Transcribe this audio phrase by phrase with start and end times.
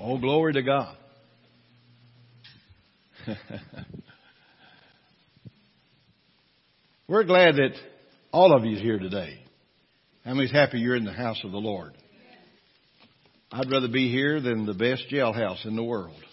[0.00, 0.96] Oh, glory to God.
[7.08, 7.72] We're glad that
[8.32, 9.40] all of you here today.
[10.24, 11.94] How many's happy you're in the house of the Lord?
[13.50, 16.14] I'd rather be here than the best jailhouse in the world.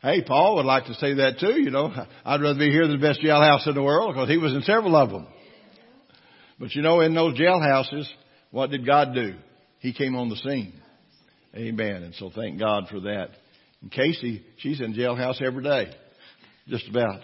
[0.00, 1.94] Hey, Paul would like to say that too, you know.
[2.24, 4.62] I'd rather be here than the best jailhouse in the world because he was in
[4.62, 5.28] several of them.
[6.62, 8.06] But you know, in those jailhouses,
[8.52, 9.34] what did God do?
[9.80, 10.74] He came on the scene.
[11.56, 12.04] Amen.
[12.04, 13.30] And so thank God for that.
[13.80, 15.92] And Casey, she's in jailhouse every day.
[16.68, 17.18] Just about.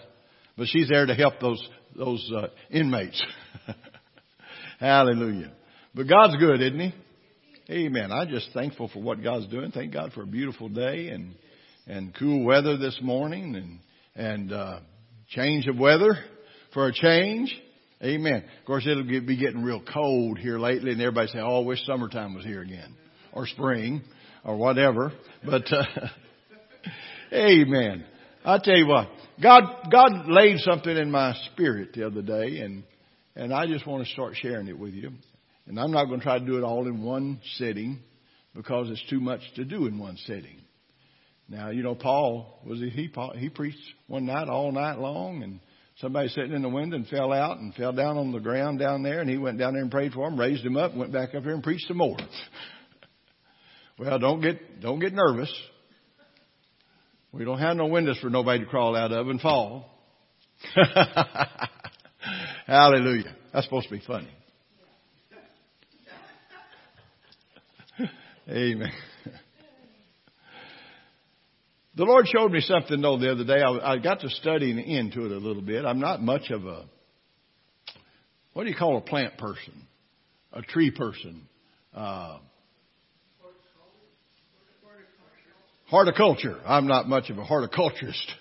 [0.57, 1.65] But she's there to help those,
[1.95, 3.23] those, uh, inmates.
[4.81, 5.53] Hallelujah.
[5.95, 6.93] But God's good, isn't He?
[7.73, 8.11] Amen.
[8.11, 9.71] I'm just thankful for what God's doing.
[9.71, 11.33] Thank God for a beautiful day and
[11.87, 13.79] and cool weather this morning and
[14.15, 14.79] and uh,
[15.29, 16.17] change of weather
[16.73, 17.57] for a change.
[18.01, 18.45] Amen.
[18.59, 21.65] Of course, it'll get, be getting real cold here lately, and everybody say, "Oh, I
[21.65, 22.95] wish summertime was here again,
[23.33, 24.01] or spring,
[24.45, 25.11] or whatever."
[25.45, 25.83] But uh,
[27.33, 28.05] Amen.
[28.45, 29.09] I tell you what,
[29.43, 32.83] God God laid something in my spirit the other day, and
[33.35, 35.11] and I just want to start sharing it with you.
[35.67, 37.99] And I'm not going to try to do it all in one sitting
[38.55, 40.61] because it's too much to do in one sitting.
[41.49, 45.59] Now, you know, Paul was he he, he preached one night all night long, and
[45.99, 49.03] somebody sitting in the window and fell out and fell down on the ground down
[49.03, 51.35] there, and he went down there and prayed for him, raised him up, went back
[51.35, 52.17] up there and preached some more.
[53.99, 55.53] well, don't get don't get nervous.
[57.31, 59.85] We don't have no windows for nobody to crawl out of and fall.
[62.65, 63.35] Hallelujah.
[63.53, 64.29] That's supposed to be funny.
[68.49, 68.91] Amen.
[71.99, 73.61] The Lord showed me something though the other day.
[73.61, 75.83] I, I got to studying into it a little bit.
[75.83, 76.85] I'm not much of a,
[78.53, 79.85] what do you call a plant person?
[80.53, 81.45] A tree person?
[81.93, 82.37] Uh,
[85.89, 86.55] horticulture.
[86.65, 88.31] I'm not much of a horticulturist,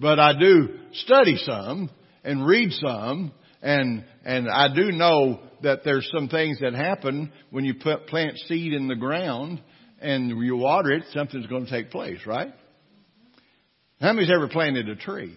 [0.00, 1.90] but I do study some
[2.24, 7.66] and read some and, and I do know that there's some things that happen when
[7.66, 9.60] you put plant seed in the ground
[10.00, 12.54] and you water it, something's going to take place, right?
[14.00, 15.34] How many's ever planted a tree?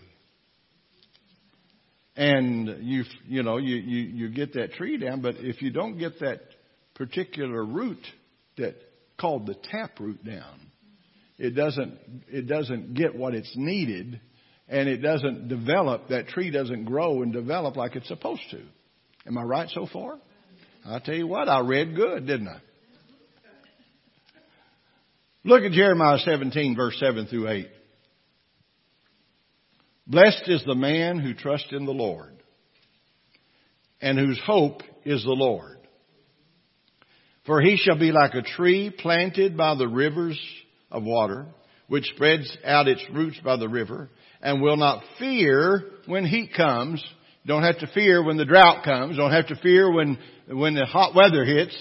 [2.15, 5.97] And you, you know, you, you, you get that tree down, but if you don't
[5.97, 6.41] get that
[6.93, 8.05] particular root
[8.57, 8.75] that
[9.19, 10.59] called the tap root down,
[11.39, 14.19] it doesn't, it doesn't get what it's needed
[14.67, 18.61] and it doesn't develop, that tree doesn't grow and develop like it's supposed to.
[19.25, 20.17] Am I right so far?
[20.85, 22.59] I tell you what, I read good, didn't I?
[25.43, 27.67] Look at Jeremiah 17 verse 7 through 8.
[30.07, 32.33] Blessed is the man who trusts in the Lord
[34.01, 35.77] and whose hope is the Lord.
[37.45, 40.39] For he shall be like a tree planted by the rivers
[40.91, 41.47] of water,
[41.87, 44.09] which spreads out its roots by the river
[44.41, 47.03] and will not fear when heat comes.
[47.45, 49.17] Don't have to fear when the drought comes.
[49.17, 50.17] Don't have to fear when,
[50.47, 51.75] when the hot weather hits.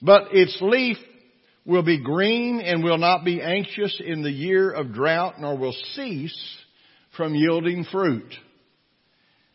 [0.00, 0.98] But its leaf
[1.64, 5.74] will be green and will not be anxious in the year of drought nor will
[5.94, 6.58] cease
[7.16, 8.34] from yielding fruit.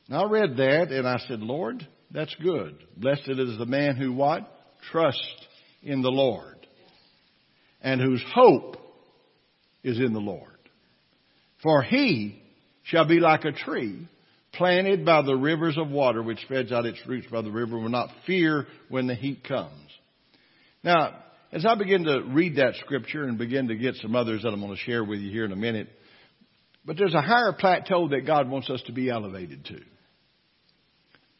[0.09, 2.77] Now I read that and I said, Lord, that's good.
[2.95, 4.49] Blessed is the man who what?
[4.91, 5.47] Trusts
[5.83, 6.55] in the Lord
[7.81, 8.77] and whose hope
[9.83, 10.51] is in the Lord.
[11.63, 12.41] For he
[12.83, 14.07] shall be like a tree
[14.53, 17.89] planted by the rivers of water which spreads out its roots by the river will
[17.89, 19.73] not fear when the heat comes.
[20.83, 24.49] Now, as I begin to read that scripture and begin to get some others that
[24.49, 25.89] I'm going to share with you here in a minute,
[26.87, 29.79] but there's a higher plateau that God wants us to be elevated to.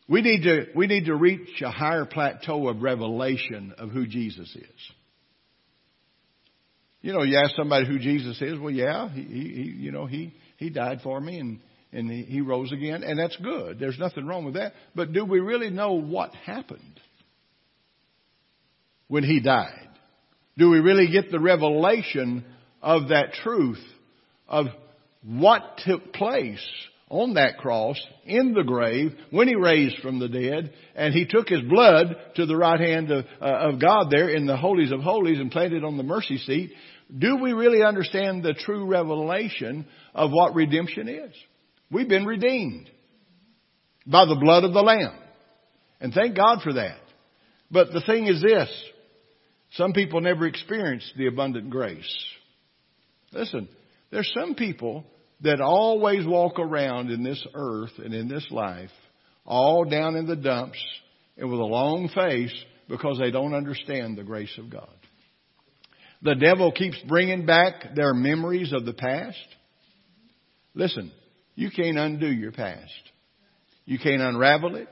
[0.10, 4.54] We need to, we need to reach a higher plateau of revelation of who Jesus
[4.54, 4.92] is.
[7.02, 10.34] You know, you ask somebody who Jesus is, well, yeah, he, he you know, he,
[10.58, 11.60] he died for me and,
[11.94, 13.80] and he, he rose again, and that's good.
[13.80, 14.74] There's nothing wrong with that.
[14.96, 17.00] But do we really know what happened
[19.08, 19.88] when he died?
[20.58, 22.44] Do we really get the revelation
[22.82, 23.84] of that truth
[24.50, 24.68] of
[25.24, 26.66] what took place
[27.10, 31.48] on that cross in the grave when he raised from the dead and he took
[31.48, 35.00] his blood to the right hand of, uh, of God there in the holies of
[35.00, 36.72] holies and planted on the mercy seat.
[37.18, 41.34] Do we really understand the true revelation of what redemption is?
[41.90, 42.90] We've been redeemed
[44.06, 45.18] by the blood of the Lamb.
[46.02, 47.00] And thank God for that.
[47.72, 48.70] But the thing is this.
[49.72, 52.26] Some people never experience the abundant grace.
[53.32, 53.68] Listen,
[54.12, 55.06] there's some people
[55.42, 58.90] that always walk around in this earth and in this life,
[59.46, 60.84] all down in the dumps,
[61.38, 62.54] and with a long face
[62.90, 64.90] because they don't understand the grace of God.
[66.22, 69.38] The devil keeps bringing back their memories of the past.
[70.74, 71.12] Listen,
[71.56, 72.92] you can't undo your past.
[73.86, 74.90] You can't unravel it.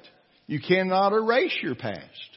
[0.48, 2.30] You cannot erase your past.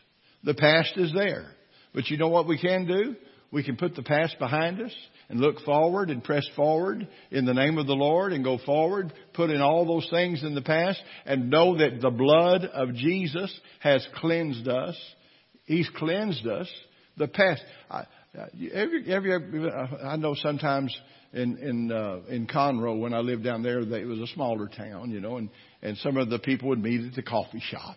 [0.44, 1.46] The past is there.
[1.92, 3.16] But you know what we can do?
[3.50, 4.92] We can put the past behind us
[5.28, 9.12] and look forward and press forward in the name of the Lord and go forward,
[9.32, 13.52] put in all those things in the past and know that the blood of Jesus
[13.80, 14.96] has cleansed us.
[15.64, 16.68] He's cleansed us.
[17.16, 17.62] The past.
[17.90, 18.04] I,
[18.72, 20.96] every, every, I know sometimes
[21.32, 24.66] in in uh, in Conroe when I lived down there, they, it was a smaller
[24.66, 25.50] town, you know, and
[25.82, 27.96] and some of the people would meet at the coffee shop,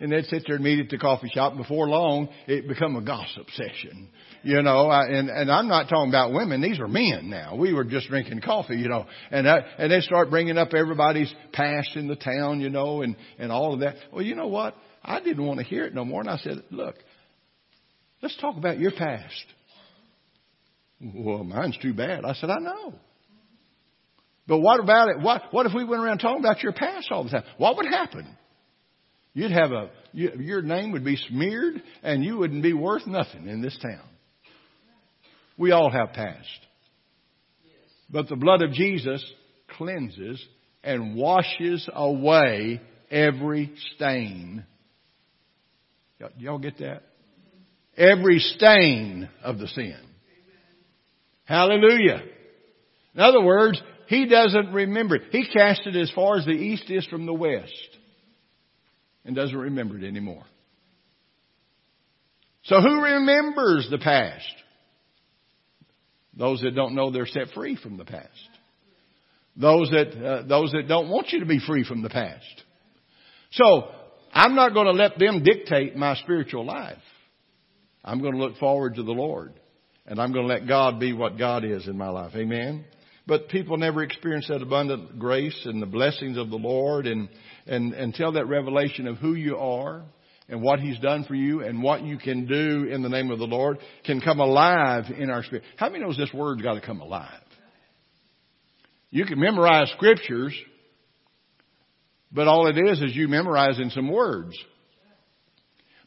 [0.00, 1.56] and they'd sit there and meet at the coffee shop.
[1.56, 4.08] Before long, it become a gossip session,
[4.42, 4.88] you know.
[4.88, 7.54] I, and and I'm not talking about women; these are men now.
[7.54, 11.32] We were just drinking coffee, you know, and I, and they start bringing up everybody's
[11.52, 13.94] past in the town, you know, and and all of that.
[14.12, 14.74] Well, you know what?
[15.04, 16.94] I didn't want to hear it no more, and I said, look,
[18.22, 19.44] let's talk about your past.
[21.02, 22.24] Well, mine's too bad.
[22.24, 22.94] I said, I know.
[24.46, 25.20] But what about it?
[25.20, 27.44] What, what if we went around talking about your past all the time?
[27.58, 28.36] What would happen?
[29.34, 33.48] You'd have a, you, your name would be smeared and you wouldn't be worth nothing
[33.48, 34.04] in this town.
[35.56, 36.48] We all have past.
[38.10, 39.24] But the blood of Jesus
[39.76, 40.44] cleanses
[40.84, 44.64] and washes away every stain.
[46.38, 47.02] Y'all get that?
[47.96, 49.98] Every stain of the sin.
[51.44, 52.22] Hallelujah.
[53.14, 55.22] In other words, he doesn't remember it.
[55.30, 57.72] He cast it as far as the east is from the west
[59.24, 60.44] and doesn't remember it anymore.
[62.64, 64.44] So who remembers the past?
[66.34, 68.28] Those that don't know they're set free from the past.
[69.56, 72.62] Those that, uh, those that don't want you to be free from the past.
[73.52, 73.88] So,
[74.32, 76.96] I'm not going to let them dictate my spiritual life.
[78.02, 79.52] I'm going to look forward to the Lord.
[80.06, 82.32] And I'm going to let God be what God is in my life.
[82.34, 82.84] Amen?
[83.26, 87.28] But people never experience that abundant grace and the blessings of the Lord and,
[87.66, 90.02] and, until that revelation of who you are
[90.48, 93.38] and what He's done for you and what you can do in the name of
[93.38, 95.62] the Lord can come alive in our spirit.
[95.76, 97.30] How many knows this word's got to come alive?
[99.10, 100.54] You can memorize scriptures,
[102.32, 104.56] but all it is is you memorizing some words.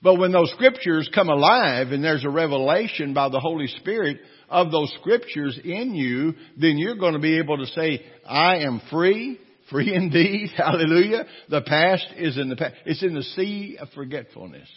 [0.06, 4.70] But when those scriptures come alive and there's a revelation by the Holy Spirit of
[4.70, 9.40] those scriptures in you, then you're going to be able to say, I am free,
[9.72, 11.26] free indeed, hallelujah.
[11.50, 12.76] The past is in the past.
[12.86, 14.70] It's in the sea of forgetfulness.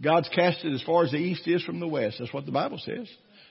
[0.00, 2.18] God's cast it as far as the east is from the west.
[2.20, 3.08] That's what the Bible says.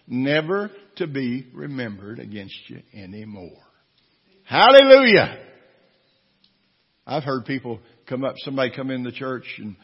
[0.08, 3.52] Never to be remembered against you anymore.
[4.46, 5.40] Hallelujah.
[7.06, 9.76] I've heard people come up, somebody come in the church and,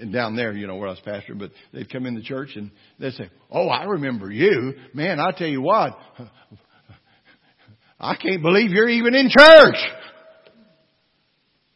[0.00, 2.50] and down there, you know, where I was pastor, but they'd come in the church
[2.56, 4.74] and they'd say, Oh, I remember you.
[4.92, 5.96] Man, I tell you what,
[8.00, 9.76] I can't believe you're even in church.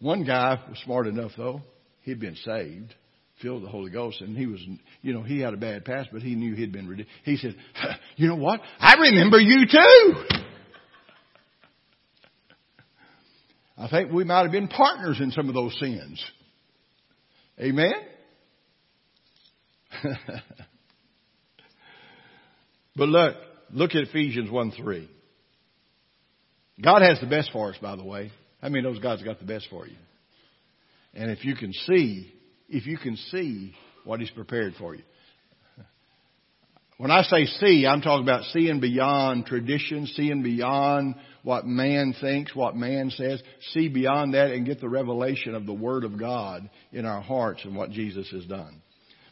[0.00, 1.60] One guy was smart enough though.
[2.02, 2.92] He'd been saved,
[3.40, 4.60] filled with the Holy Ghost, and he was,
[5.02, 7.08] you know, he had a bad past, but he knew he'd been redeemed.
[7.24, 7.54] He said,
[8.16, 8.60] you know what?
[8.80, 10.42] I remember you too.
[13.82, 16.24] I think we might have been partners in some of those sins.
[17.60, 17.94] Amen?
[22.94, 23.34] but look,
[23.72, 25.10] look at Ephesians 1 3.
[26.80, 28.30] God has the best for us, by the way.
[28.60, 29.96] How many knows God's got the best for you?
[31.12, 32.32] And if you can see,
[32.68, 35.02] if you can see what He's prepared for you.
[36.98, 42.54] When I say see, I'm talking about seeing beyond tradition, seeing beyond what man thinks,
[42.54, 43.42] what man says.
[43.72, 47.62] See beyond that and get the revelation of the Word of God in our hearts
[47.64, 48.80] and what Jesus has done.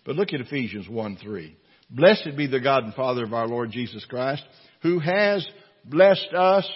[0.04, 1.56] But look at Ephesians 1 3.
[1.90, 4.42] Blessed be the God and Father of our Lord Jesus Christ,
[4.82, 5.46] who has
[5.84, 6.68] blessed us.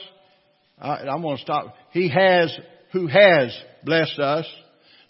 [0.78, 1.74] I, I'm going to stop.
[1.92, 2.56] He has,
[2.92, 4.46] who has blessed us,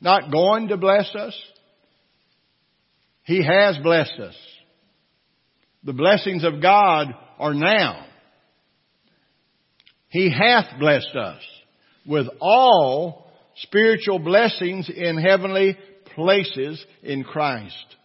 [0.01, 1.39] not going to bless us.
[3.25, 4.37] He has blessed us.
[5.83, 8.07] The blessings of God are now.
[10.15, 11.43] He hath blessed us
[12.07, 15.77] with all spiritual blessings in heavenly
[16.15, 17.97] places in Christ.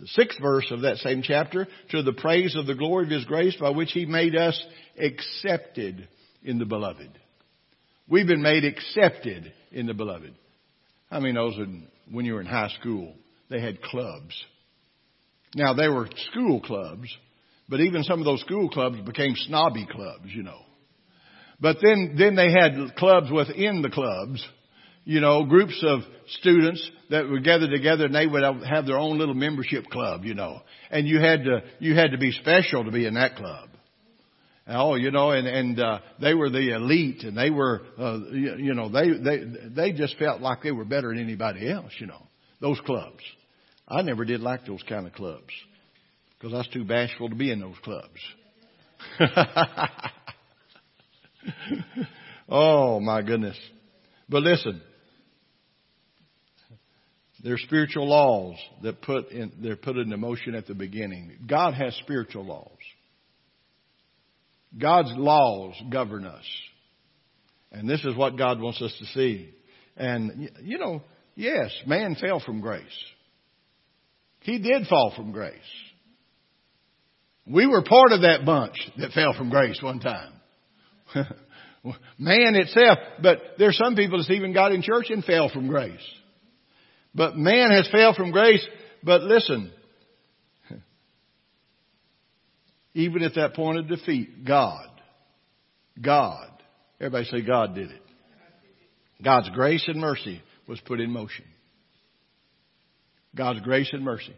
[0.00, 3.24] The sixth verse of that same chapter, to the praise of the glory of His
[3.24, 4.60] grace by which He made us
[4.98, 6.08] accepted
[6.42, 7.16] in the beloved.
[8.08, 10.34] We've been made accepted in the beloved.
[11.12, 13.14] Many knows when, when you were in high school,
[13.48, 14.34] they had clubs?
[15.54, 17.16] Now they were school clubs,
[17.68, 20.65] but even some of those school clubs became snobby clubs, you know.
[21.60, 24.46] But then, then they had clubs within the clubs,
[25.04, 26.00] you know, groups of
[26.40, 30.34] students that would gather together and they would have their own little membership club, you
[30.34, 30.60] know.
[30.90, 33.70] And you had to, you had to be special to be in that club.
[34.68, 38.56] Oh, you know, and, and, uh, they were the elite and they were, uh, you,
[38.58, 42.08] you know, they, they, they just felt like they were better than anybody else, you
[42.08, 42.26] know,
[42.60, 43.22] those clubs.
[43.86, 45.52] I never did like those kind of clubs
[46.36, 48.20] because I was too bashful to be in those clubs.
[52.48, 53.56] oh my goodness.
[54.28, 54.80] But listen,
[57.42, 61.32] there's spiritual laws that put in, they're put into motion at the beginning.
[61.48, 62.70] God has spiritual laws.
[64.78, 66.44] God's laws govern us.
[67.72, 69.50] And this is what God wants us to see.
[69.96, 71.02] And, you know,
[71.34, 72.82] yes, man fell from grace.
[74.40, 75.54] He did fall from grace.
[77.46, 80.32] We were part of that bunch that fell from grace one time.
[82.18, 86.00] man itself, but there's some people that's even got in church and fell from grace.
[87.14, 88.64] But man has failed from grace.
[89.02, 89.72] But listen,
[92.94, 94.88] even at that point of defeat, God,
[96.00, 96.50] God,
[97.00, 98.02] everybody say God did it.
[99.22, 101.44] God's grace and mercy was put in motion.
[103.34, 104.34] God's grace and mercy.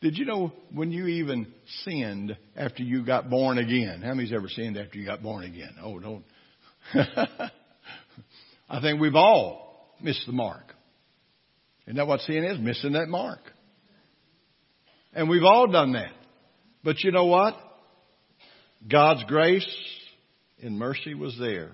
[0.00, 1.46] Did you know when you even
[1.84, 4.02] sinned after you got born again?
[4.02, 5.76] How many's ever sinned after you got born again?
[5.82, 6.24] Oh, don't.
[8.68, 10.74] I think we've all missed the mark.
[11.86, 12.58] Isn't that what sin is?
[12.58, 13.40] Missing that mark.
[15.12, 16.12] And we've all done that.
[16.82, 17.54] But you know what?
[18.90, 19.66] God's grace
[20.62, 21.72] and mercy was there.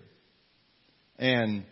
[1.19, 1.65] And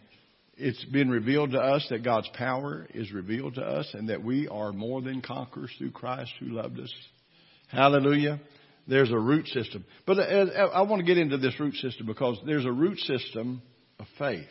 [0.57, 4.49] it's been revealed to us that God's power is revealed to us and that we
[4.49, 6.93] are more than conquerors through Christ who loved us.
[7.69, 8.41] Hallelujah.
[8.89, 9.85] There's a root system.
[10.07, 12.99] But uh, uh, I want to get into this root system because there's a root
[13.01, 13.61] system
[14.01, 14.49] of faith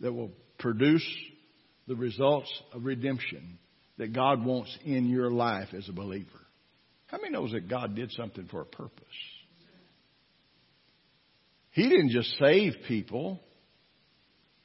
[0.00, 1.06] that will produce
[1.88, 3.58] the results of redemption
[3.98, 6.28] that God wants in your life as a believer.
[7.06, 9.04] How many knows that God did something for a purpose?
[11.72, 13.40] He didn't just save people.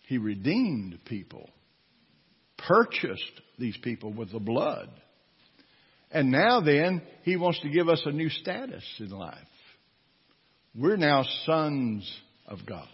[0.08, 1.50] He redeemed people.
[2.58, 4.90] Purchased these people with the blood.
[6.12, 9.38] And now then, He wants to give us a new status in life.
[10.76, 12.12] We're now sons
[12.48, 12.88] of God.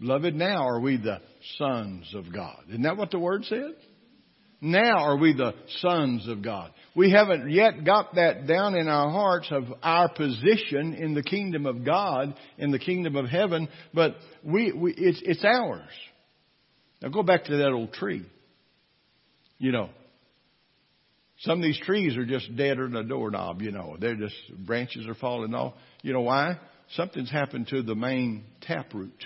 [0.00, 1.20] Beloved, now are we the
[1.56, 2.58] sons of God.
[2.68, 3.74] Isn't that what the word said?
[4.60, 6.72] Now are we the sons of God.
[6.94, 11.64] We haven't yet got that down in our hearts of our position in the kingdom
[11.64, 15.88] of God, in the kingdom of heaven, but we, we it's, it's ours.
[17.00, 18.26] Now go back to that old tree.
[19.58, 19.90] You know,
[21.40, 23.96] some of these trees are just deader than a doorknob, you know.
[23.98, 24.34] They're just,
[24.66, 25.74] branches are falling off.
[26.02, 26.58] You know why?
[26.94, 29.24] Something's happened to the main taproot.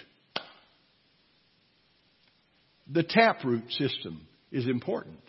[2.90, 5.20] The taproot system is important.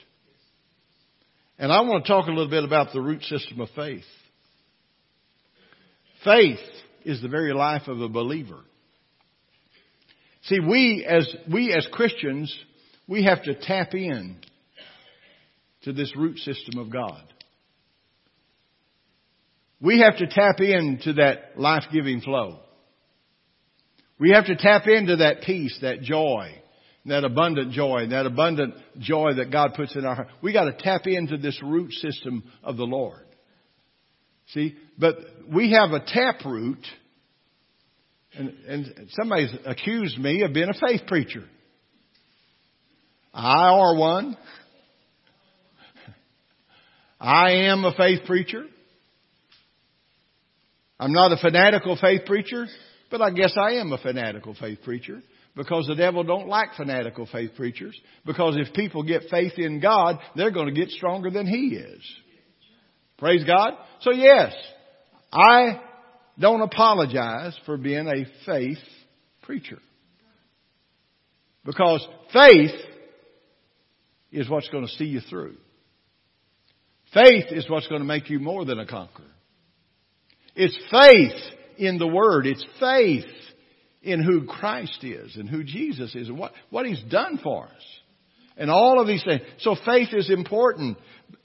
[1.57, 4.03] And I want to talk a little bit about the root system of faith.
[6.25, 6.59] Faith
[7.05, 8.59] is the very life of a believer.
[10.43, 12.53] See, we as, we as Christians,
[13.07, 14.37] we have to tap in
[15.83, 17.23] to this root system of God.
[19.81, 22.59] We have to tap into that life-giving flow.
[24.17, 26.55] We have to tap into that peace, that joy,
[27.05, 30.29] that abundant joy, that abundant joy that God puts in our heart.
[30.41, 33.25] We got to tap into this root system of the Lord.
[34.53, 35.17] See, but
[35.53, 36.85] we have a tap root,
[38.33, 41.43] and, and somebody's accused me of being a faith preacher.
[43.33, 44.37] I are one.
[47.23, 48.65] I am a faith preacher.
[50.99, 52.67] I'm not a fanatical faith preacher,
[53.09, 55.21] but I guess I am a fanatical faith preacher.
[55.55, 57.97] Because the devil don't like fanatical faith preachers.
[58.25, 62.01] Because if people get faith in God, they're going to get stronger than he is.
[63.19, 63.75] Praise God.
[64.01, 64.53] So yes,
[65.31, 65.79] I
[66.37, 68.83] don't apologize for being a faith
[69.43, 69.79] preacher.
[71.63, 72.75] Because faith
[74.31, 75.55] is what's going to see you through.
[77.13, 79.25] Faith is what's going to make you more than a conqueror.
[80.55, 82.47] It's faith in the Word.
[82.47, 83.25] It's faith
[84.01, 87.83] in who Christ is and who Jesus is and what, what He's done for us.
[88.55, 89.41] And all of these things.
[89.59, 90.97] So faith is important.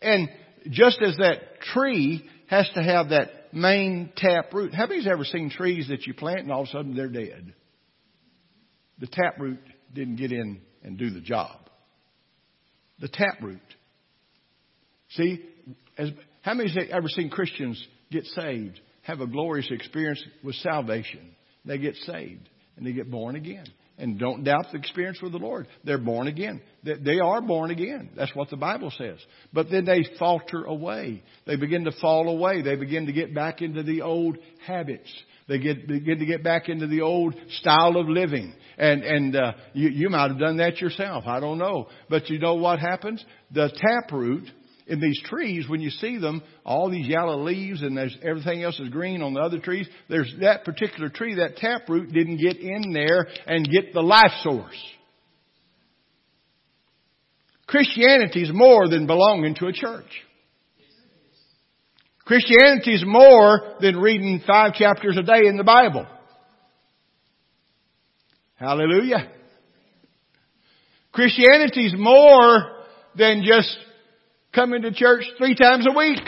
[0.02, 0.28] And
[0.70, 4.74] just as that tree has to have that main tap root.
[4.74, 7.54] How many's ever seen trees that you plant and all of a sudden they're dead?
[8.98, 9.60] The tap root
[9.94, 11.56] didn't get in and do the job.
[13.00, 13.60] The tap root.
[15.10, 15.44] See,
[15.98, 16.10] as,
[16.42, 21.34] how many's ever seen Christians get saved, have a glorious experience with salvation?
[21.64, 23.66] They get saved and they get born again.
[23.98, 25.66] and don't doubt the experience with the Lord.
[25.84, 26.62] They're born again.
[26.84, 28.10] They are born again.
[28.16, 29.18] That's what the Bible says.
[29.52, 31.22] But then they falter away.
[31.46, 32.62] They begin to fall away.
[32.62, 35.12] They begin to get back into the old habits.
[35.48, 38.54] They get, begin to get back into the old style of living.
[38.76, 41.24] And, and, uh, you, you might have done that yourself.
[41.26, 41.88] I don't know.
[42.08, 43.24] But you know what happens?
[43.50, 44.48] The taproot
[44.88, 48.78] in these trees, when you see them, all these yellow leaves and there's everything else
[48.80, 52.92] is green on the other trees, there's that particular tree, that taproot didn't get in
[52.92, 54.76] there and get the life source.
[57.66, 60.10] Christianity is more than belonging to a church.
[62.24, 66.06] Christianity is more than reading five chapters a day in the Bible.
[68.56, 69.30] Hallelujah.
[71.12, 72.78] Christianity is more
[73.16, 73.76] than just
[74.54, 76.22] coming to church three times a week.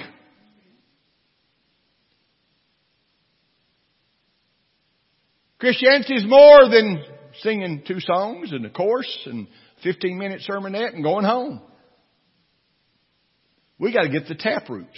[5.58, 7.04] Christianity is more than
[7.42, 9.46] singing two songs and a chorus and
[9.84, 11.60] 15 minute sermonette and going home.
[13.78, 14.88] We got to get the taproot.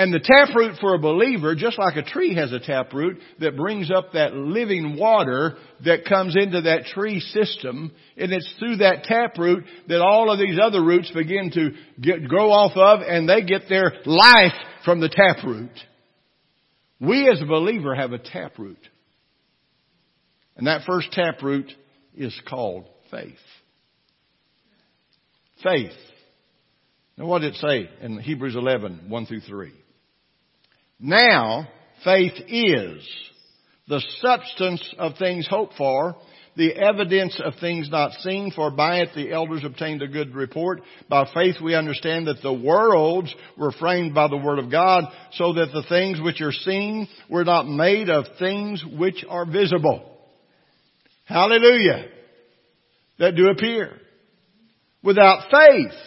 [0.00, 3.90] And the taproot for a believer, just like a tree has a taproot that brings
[3.90, 9.66] up that living water that comes into that tree system, and it's through that taproot
[9.88, 13.68] that all of these other roots begin to get, grow off of, and they get
[13.68, 14.54] their life
[14.86, 15.78] from the taproot.
[16.98, 18.80] We as a believer have a taproot.
[20.56, 21.70] And that first taproot
[22.16, 23.34] is called faith.
[25.62, 25.92] Faith.
[27.18, 29.74] Now what did it say in Hebrews 11, 1 through 3?
[31.00, 31.68] Now,
[32.04, 33.08] faith is
[33.88, 36.14] the substance of things hoped for,
[36.56, 40.82] the evidence of things not seen, for by it the elders obtained a good report.
[41.08, 45.54] By faith we understand that the worlds were framed by the word of God, so
[45.54, 50.18] that the things which are seen were not made of things which are visible.
[51.24, 52.06] Hallelujah.
[53.18, 53.96] That do appear.
[55.02, 55.98] Without faith,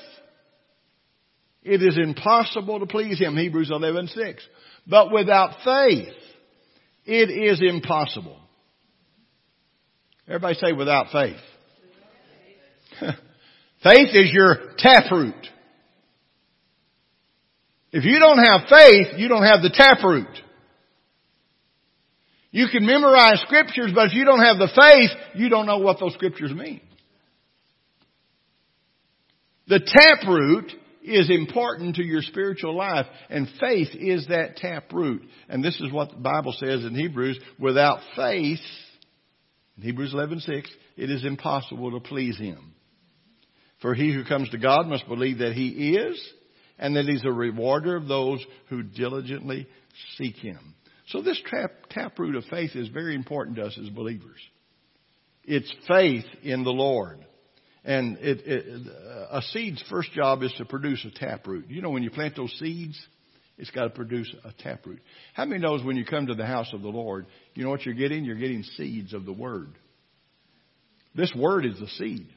[1.64, 3.38] it is impossible to please Him.
[3.38, 4.36] Hebrews 11:6.
[4.88, 6.14] But without faith,
[7.06, 8.38] it is impossible.
[10.28, 11.40] Everybody say without faith.
[13.84, 15.36] faith is your taproot.
[17.92, 20.28] If you don't have faith, you don't have the taproot.
[22.52, 26.00] You can memorize scriptures, but if you don't have the faith, you don't know what
[26.00, 26.82] those scriptures mean.
[29.68, 30.72] The taproot
[31.04, 33.06] is important to your spiritual life.
[33.30, 35.24] And faith is that taproot.
[35.50, 37.40] And this is what the Bible says in Hebrews.
[37.60, 38.60] Without faith,
[39.80, 42.74] Hebrews 11:6, it is impossible to please Him.
[43.82, 46.34] For he who comes to God must believe that He is,
[46.80, 49.68] and that He's a rewarder of those who diligently
[50.18, 50.76] seek Him.
[51.08, 54.40] So this tap, taproot of faith is very important to us as believers.
[55.44, 57.26] It's faith in the Lord.
[57.86, 58.88] And it, it,
[59.30, 61.70] a seed's first job is to produce a taproot.
[61.70, 63.00] You know, when you plant those seeds,
[63.58, 65.02] it's got to produce a taproot.
[65.34, 67.86] How many knows when you come to the house of the Lord, you know what
[67.86, 68.24] you're getting?
[68.24, 69.70] You're getting seeds of the Word.
[71.14, 72.28] This Word is the seed.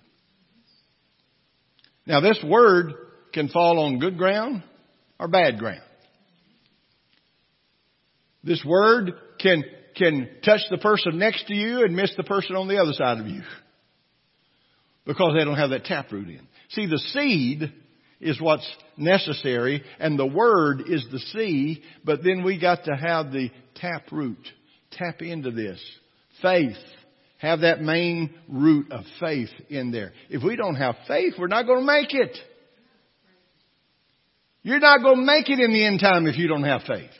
[2.06, 2.92] Now, this Word
[3.32, 4.64] can fall on good ground
[5.18, 5.80] or bad ground.
[8.42, 9.62] This Word can,
[9.96, 13.18] can touch the person next to you and miss the person on the other side
[13.20, 13.42] of you
[15.06, 16.46] because they don't have that taproot in.
[16.70, 17.72] See, the seed
[18.20, 23.32] is what's necessary and the word is the seed, but then we got to have
[23.32, 24.38] the taproot.
[24.90, 25.80] Tap into this.
[26.42, 26.76] Faith.
[27.38, 30.12] Have that main root of faith in there.
[30.30, 32.36] If we don't have faith, we're not going to make it.
[34.62, 37.10] You're not going to make it in the end time if you don't have faith.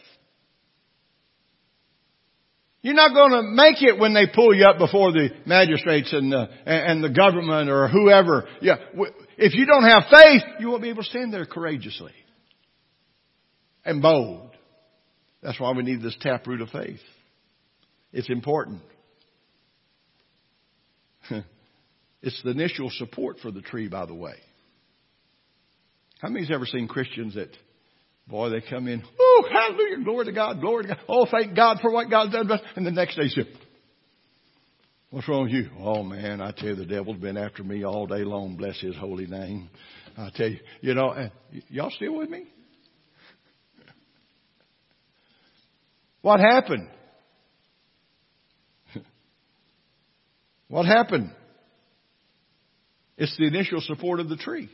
[2.87, 6.31] You're not going to make it when they pull you up before the magistrates and
[6.31, 8.47] the, and the government or whoever.
[8.61, 8.77] Yeah.
[9.37, 12.13] If you don't have faith, you won't be able to stand there courageously
[13.85, 14.53] and bold.
[15.43, 17.01] That's why we need this taproot of faith.
[18.13, 18.83] It's important.
[22.23, 24.37] it's the initial support for the tree, by the way.
[26.21, 27.51] How many's ever seen Christians that
[28.29, 30.99] Boy, they come in, oh, hallelujah, glory to God, glory to God.
[31.09, 32.51] Oh, thank God for what God's done.
[32.75, 33.43] And the next day, say,
[35.11, 35.71] what's wrong with you?
[35.79, 38.57] Oh man, I tell you, the devil's been after me all day long.
[38.57, 39.71] Bless his holy name.
[40.19, 41.29] I tell you, you know, uh,
[41.69, 42.47] y'all still with me?
[46.23, 46.89] What happened?
[50.69, 51.31] what happened?
[53.17, 54.69] It's the initial support of the tree.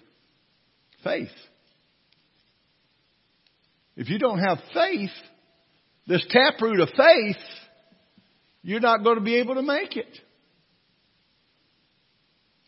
[1.05, 1.29] Faith.
[3.97, 5.11] If you don't have faith,
[6.07, 7.37] this taproot of faith,
[8.63, 10.19] you're not going to be able to make it.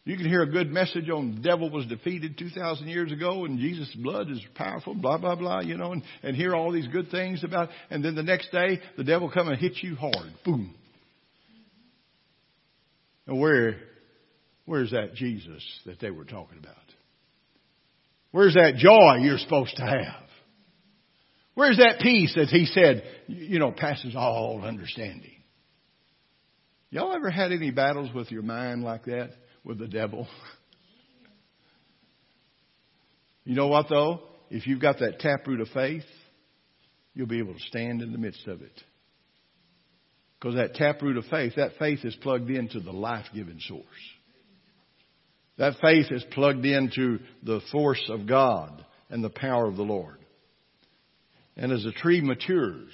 [0.04, 3.58] You can hear a good message on the devil was defeated 2,000 years ago and
[3.58, 7.10] Jesus' blood is powerful, blah, blah, blah, you know, and, and hear all these good
[7.10, 7.74] things about it.
[7.88, 10.30] And then the next day, the devil come and hit you hard.
[10.44, 10.74] Boom.
[13.26, 13.76] And where,
[14.66, 16.76] where's that Jesus that they were talking about?
[18.30, 20.23] Where's that joy you're supposed to have?
[21.54, 25.30] Where's that peace that he said, you know, passes all understanding?
[26.90, 29.30] Y'all ever had any battles with your mind like that?
[29.64, 30.28] with the devil.
[33.46, 34.22] You know what though?
[34.48, 36.06] If you've got that taproot of faith,
[37.12, 38.80] you'll be able to stand in the midst of it.
[40.40, 43.84] Because that taproot of faith, that faith is plugged into the life-giving source.
[45.58, 50.23] That faith is plugged into the force of God and the power of the Lord.
[51.56, 52.90] And as a tree matures,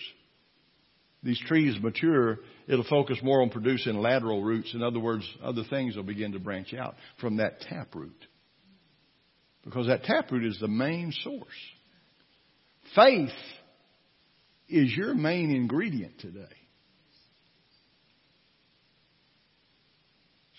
[1.22, 4.72] these trees mature it'll focus more on producing lateral roots.
[4.74, 8.26] In other words, other things will begin to branch out from that taproot.
[9.64, 11.48] Because that taproot is the main source.
[12.94, 13.30] Faith
[14.68, 16.46] is your main ingredient today.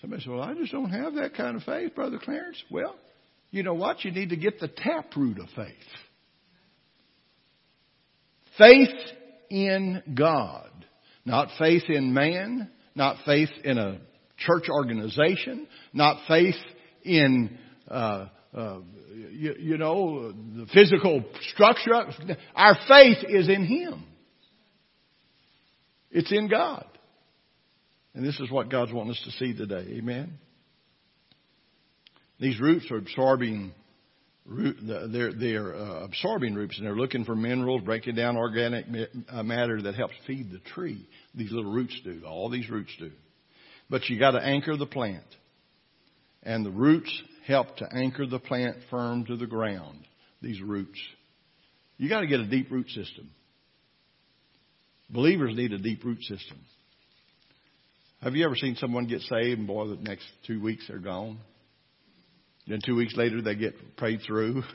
[0.00, 2.62] Somebody says, Well, I just don't have that kind of faith, Brother Clarence.
[2.70, 2.94] Well,
[3.50, 4.04] you know what?
[4.04, 5.74] You need to get the taproot of faith.
[8.58, 8.96] Faith
[9.50, 10.70] in God.
[11.24, 13.98] Not faith in man, not faith in a
[14.38, 16.56] church organization, not faith
[17.04, 18.78] in, uh, uh,
[19.30, 21.92] you, you know, the physical structure.
[22.56, 24.04] Our faith is in Him.
[26.10, 26.86] It's in God.
[28.14, 29.94] And this is what God's wanting us to see today.
[29.98, 30.38] Amen.
[32.38, 33.72] These roots are absorbing
[34.44, 38.86] they're, they're uh, absorbing roots and they're looking for minerals, breaking down organic
[39.30, 41.06] uh, matter that helps feed the tree.
[41.34, 42.22] These little roots do.
[42.26, 43.12] All these roots do.
[43.88, 45.24] But you got to anchor the plant.
[46.42, 50.04] And the roots help to anchor the plant firm to the ground.
[50.40, 50.98] These roots.
[51.98, 53.30] You got to get a deep root system.
[55.08, 56.58] Believers need a deep root system.
[58.22, 61.38] Have you ever seen someone get saved and boy, the next two weeks they're gone?
[62.66, 64.62] Then two weeks later, they get prayed through.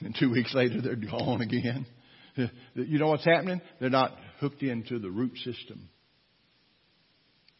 [0.00, 1.86] And two weeks later, they're gone again.
[2.74, 3.60] You know what's happening?
[3.80, 5.88] They're not hooked into the root system.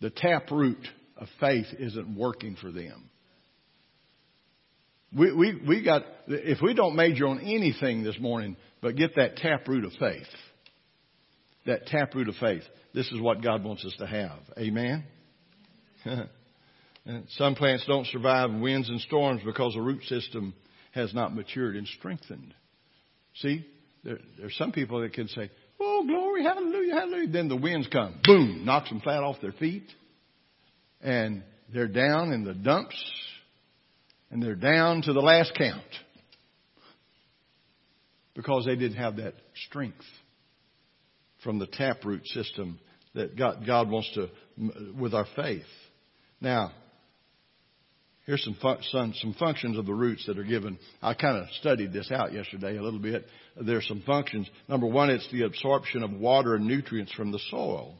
[0.00, 3.10] The tap root of faith isn't working for them.
[5.12, 9.36] We, we, we got, if we don't major on anything this morning, but get that
[9.36, 10.28] tap root of faith,
[11.66, 12.62] that tap root of faith,
[12.94, 14.38] this is what God wants us to have.
[14.58, 15.04] Amen?
[17.30, 20.54] Some plants don't survive winds and storms because the root system
[20.92, 22.54] has not matured and strengthened.
[23.36, 23.64] See,
[24.04, 28.20] there, are some people that can say, "Oh, glory, hallelujah, hallelujah." Then the winds come,
[28.24, 29.86] boom, knocks them flat off their feet,
[31.00, 31.42] and
[31.72, 32.96] they're down in the dumps,
[34.30, 35.82] and they're down to the last count
[38.34, 39.34] because they didn't have that
[39.66, 40.04] strength
[41.42, 42.78] from the taproot system
[43.14, 44.28] that God, God wants to
[44.98, 45.62] with our faith.
[46.40, 46.72] Now,
[48.28, 50.78] Here's some, fu- some, some functions of the roots that are given.
[51.00, 53.24] I kind of studied this out yesterday a little bit.
[53.58, 54.46] There's some functions.
[54.68, 57.94] Number one, it's the absorption of water and nutrients from the soil.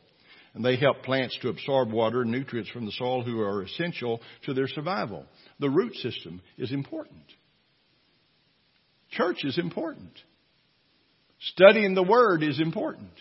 [0.53, 4.21] And they help plants to absorb water and nutrients from the soil who are essential
[4.45, 5.25] to their survival.
[5.61, 7.25] The root system is important.
[9.13, 10.13] Church is important.
[11.41, 13.13] Studying the Word is important.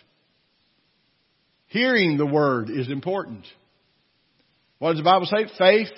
[1.68, 3.46] Hearing the Word is important.
[4.80, 5.46] What does the Bible say?
[5.58, 5.94] Faith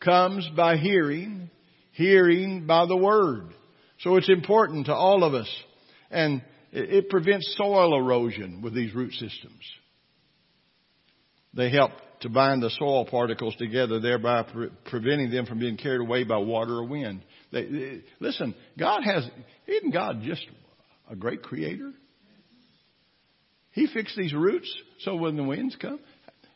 [0.00, 1.50] comes by hearing,
[1.92, 3.54] hearing by the Word.
[4.00, 5.48] So it's important to all of us.
[6.10, 9.62] And it prevents soil erosion with these root systems.
[11.54, 16.00] They help to bind the soil particles together, thereby pre- preventing them from being carried
[16.00, 17.22] away by water or wind.
[17.52, 19.28] They, they, listen, God has,
[19.66, 20.44] isn't God just
[21.10, 21.92] a great creator?
[23.72, 26.00] He fixed these roots so when the winds come.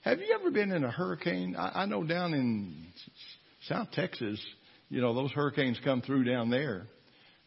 [0.03, 1.55] Have you ever been in a hurricane?
[1.57, 2.87] I, I know down in
[3.69, 4.45] South Texas,
[4.88, 6.88] you know, those hurricanes come through down there.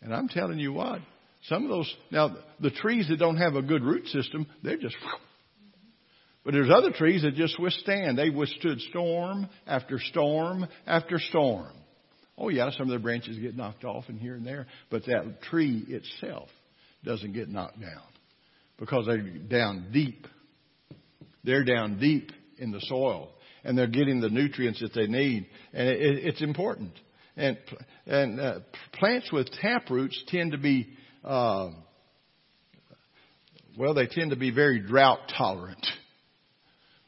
[0.01, 1.01] And I'm telling you what,
[1.49, 4.95] some of those, now the trees that don't have a good root system, they're just,
[6.45, 8.17] but there's other trees that just withstand.
[8.17, 11.73] They withstood storm after storm after storm.
[12.37, 15.41] Oh yeah, some of their branches get knocked off and here and there, but that
[15.49, 16.47] tree itself
[17.03, 18.01] doesn't get knocked down
[18.79, 20.25] because they're down deep.
[21.43, 23.29] They're down deep in the soil
[23.63, 25.47] and they're getting the nutrients that they need.
[25.73, 26.91] And it, it, it's important.
[27.35, 27.57] And,
[28.05, 28.59] and uh,
[28.93, 30.87] plants with tap roots tend to be,
[31.23, 31.69] uh,
[33.77, 35.85] well, they tend to be very drought tolerant.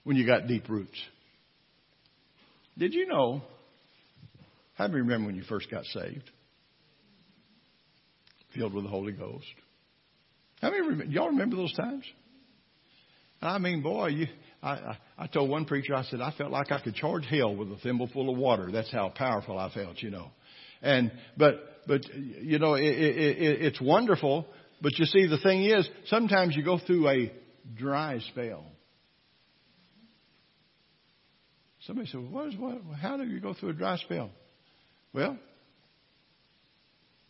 [0.07, 0.97] when you got deep roots.
[2.77, 3.41] Did you know?
[4.75, 6.31] How many remember when you first got saved?
[8.55, 9.45] Filled with the Holy Ghost.
[10.61, 12.05] How many y'all remember those times?
[13.41, 14.27] I mean, boy, you,
[14.61, 17.55] I, I, I told one preacher, I said, I felt like I could charge hell
[17.55, 18.69] with a thimble full of water.
[18.71, 20.31] That's how powerful I felt, you know.
[20.81, 21.55] And, but,
[21.87, 24.45] but, you know, it, it, it, it's wonderful.
[24.81, 27.31] But you see, the thing is, sometimes you go through a
[27.75, 28.65] dry spell.
[31.81, 34.29] Somebody said, well, what is, what, how do you go through a dry spell?
[35.13, 35.37] Well,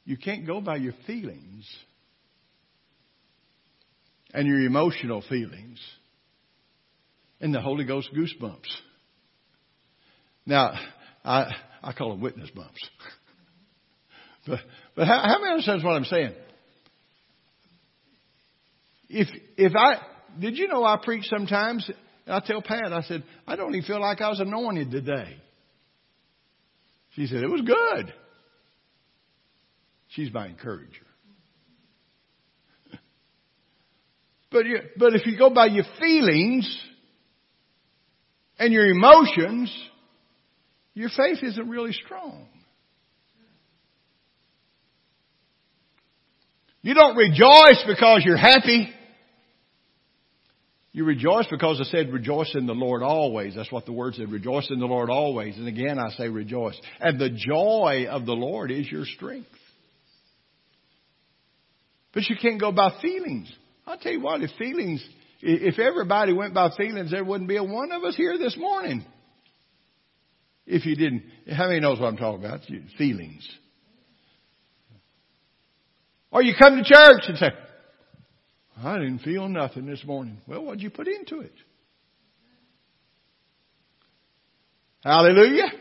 [0.04, 1.66] you can't go by your feelings
[4.34, 5.80] and your emotional feelings
[7.40, 8.70] and the Holy Ghost goosebumps.
[10.46, 10.74] Now,
[11.24, 11.52] I,
[11.84, 12.90] I call them witness bumps.
[14.48, 14.60] but,
[14.96, 16.34] but how, how many understands what I'm saying?
[19.10, 20.02] If, if I,
[20.40, 21.90] did you know I preach sometimes?
[22.26, 25.38] I tell Pat, I said, I don't even feel like I was anointed today.
[27.16, 28.14] She said, it was good.
[30.10, 30.88] She's my encourager.
[34.50, 36.82] But, you, but if you go by your feelings
[38.60, 39.74] and your emotions,
[40.94, 42.48] your faith isn't really strong.
[46.82, 48.90] You don't rejoice because you're happy.
[50.94, 53.56] You rejoice because I said rejoice in the Lord always.
[53.56, 54.32] That's what the word said.
[54.32, 55.58] Rejoice in the Lord always.
[55.58, 56.80] And again I say rejoice.
[57.00, 59.50] And the joy of the Lord is your strength.
[62.14, 63.52] But you can't go by feelings.
[63.86, 65.08] I'll tell you what, if feelings,
[65.42, 69.06] if everybody went by feelings, there wouldn't be a one of us here this morning.
[70.66, 72.62] If you didn't, how many knows what I'm talking about?
[72.98, 73.48] Feelings.
[76.32, 77.52] Or you come to church and say,
[78.84, 80.40] I didn't feel nothing this morning.
[80.48, 81.54] Well, what'd you put into it?
[85.04, 85.72] Hallelujah.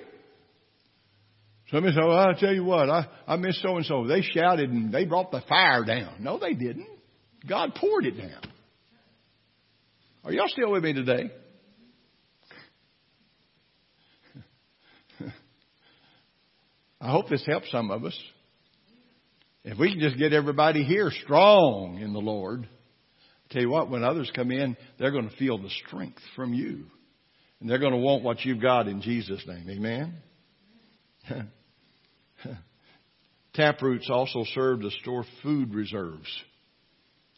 [1.70, 4.06] Somebody said, well, I'll tell you what, I, I miss so and so.
[4.06, 6.16] They shouted and they brought the fire down.
[6.20, 6.86] No, they didn't.
[7.48, 8.40] God poured it down.
[10.26, 11.30] Are y'all still with me today?
[17.00, 18.18] I hope this helps some of us.
[19.62, 23.88] If we can just get everybody here strong in the Lord, I tell you what,
[23.88, 26.86] when others come in, they're going to feel the strength from you.
[27.60, 29.70] And they're going to want what you've got in Jesus' name.
[29.70, 31.50] Amen?
[33.54, 36.26] Taproots also serve to store food reserves.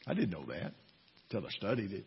[0.07, 0.73] I didn't know that
[1.29, 2.07] until I studied it.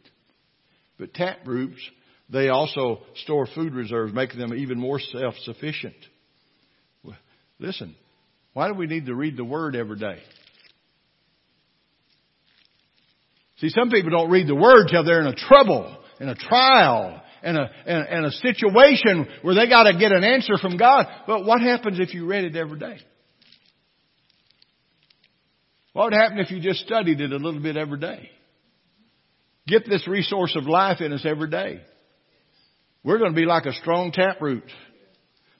[1.01, 1.81] But taproots,
[2.29, 5.95] they also store food reserves, making them even more self-sufficient.
[7.57, 7.95] Listen,
[8.53, 10.19] why do we need to read the Word every day?
[13.57, 17.19] See, some people don't read the Word till they're in a trouble, in a trial,
[17.43, 21.07] in a, in, in a situation where they gotta get an answer from God.
[21.25, 22.99] But what happens if you read it every day?
[25.93, 28.29] What would happen if you just studied it a little bit every day?
[29.67, 31.81] Get this resource of life in us every day.
[33.03, 34.63] We're going to be like a strong taproot.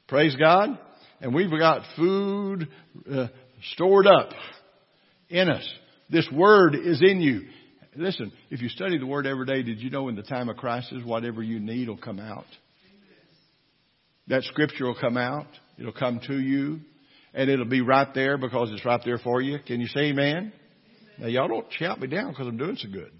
[0.08, 0.78] Praise God.
[1.20, 2.68] And we've got food
[3.12, 3.28] uh,
[3.74, 4.32] stored up
[5.30, 5.68] in us.
[6.10, 7.44] This word is in you.
[7.96, 10.58] Listen, if you study the word every day, did you know in the time of
[10.58, 12.46] crisis, whatever you need will come out?
[14.28, 15.48] That scripture will come out.
[15.78, 16.80] It'll come to you
[17.34, 19.60] and it'll be right there because it's right there for you.
[19.66, 20.54] Can you say amen?
[21.18, 23.12] Now y'all don't shout me down because I'm doing so good.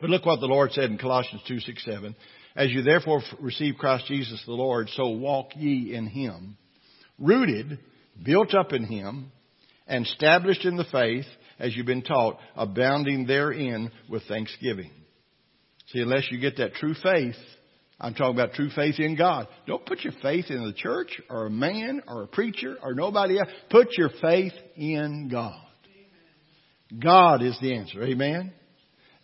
[0.00, 2.16] But look what the Lord said in Colossians 2, 6, 7.
[2.54, 6.56] As you therefore receive Christ Jesus the Lord, so walk ye in Him,
[7.18, 7.78] rooted,
[8.22, 9.30] built up in Him,
[9.86, 11.26] and established in the faith
[11.58, 14.90] as you've been taught, abounding therein with thanksgiving.
[15.88, 17.36] See, unless you get that true faith,
[17.98, 19.48] I'm talking about true faith in God.
[19.66, 23.38] Don't put your faith in the church or a man or a preacher or nobody
[23.38, 23.48] else.
[23.70, 25.62] Put your faith in God.
[27.02, 28.02] God is the answer.
[28.02, 28.52] Amen.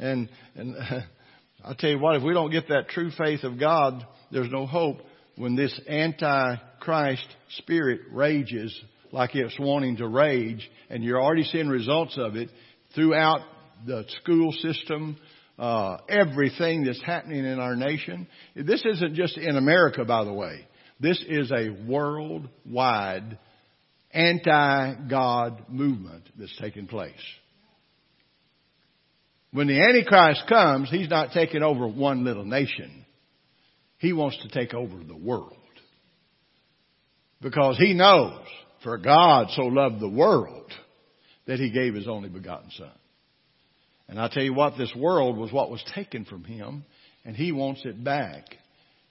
[0.03, 0.77] And and
[1.65, 4.67] I'll tell you what, if we don't get that true faith of God, there's no
[4.67, 4.99] hope
[5.37, 7.27] when this anti-Christ
[7.59, 8.79] spirit rages
[9.13, 12.49] like it's wanting to rage, and you're already seeing results of it
[12.95, 13.41] throughout
[13.87, 15.17] the school system,
[15.59, 18.27] uh, everything that's happening in our nation.
[18.57, 20.67] This isn't just in America, by the way.
[20.99, 23.39] This is a worldwide
[24.13, 27.13] anti-God movement that's taking place.
[29.53, 33.05] When the Antichrist comes, he's not taking over one little nation.
[33.99, 35.57] He wants to take over the world.
[37.41, 38.41] Because he knows,
[38.83, 40.73] for God so loved the world
[41.47, 42.93] that he gave his only begotten son.
[44.09, 46.85] And I tell you what, this world was what was taken from him,
[47.25, 48.45] and he wants it back.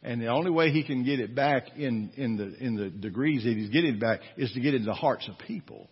[0.01, 3.43] And the only way he can get it back in, in the, in the degrees
[3.43, 5.87] that he's getting it back is to get into the hearts of people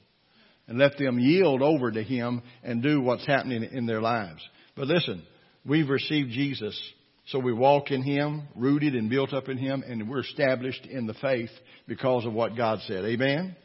[0.70, 4.40] and let them yield over to him and do what's happening in their lives.
[4.76, 5.24] But listen,
[5.66, 6.80] we've received Jesus,
[7.26, 11.08] so we walk in him, rooted and built up in him, and we're established in
[11.08, 11.50] the faith
[11.88, 13.04] because of what God said.
[13.04, 13.56] Amen?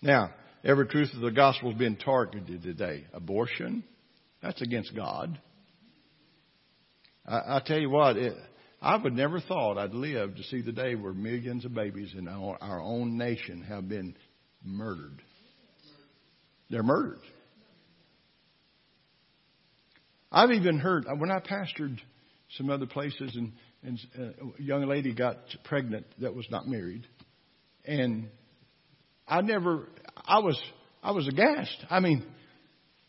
[0.00, 0.30] Now,
[0.64, 3.04] every truth of the gospel has been targeted today.
[3.12, 3.84] Abortion,
[4.42, 5.38] that's against God.
[7.26, 8.34] I, I tell you what, it,
[8.80, 12.26] I would never thought I'd live to see the day where millions of babies in
[12.26, 14.16] our, our own nation have been
[14.64, 15.20] murdered.
[16.72, 17.20] They're murdered.
[20.32, 21.98] I've even heard when I pastored
[22.56, 27.06] some other places, and, and uh, a young lady got pregnant that was not married,
[27.84, 28.30] and
[29.28, 30.58] I never, I was,
[31.02, 31.76] I was aghast.
[31.90, 32.24] I mean,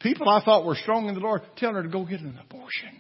[0.02, 3.00] people I thought were strong in the Lord telling her to go get an abortion.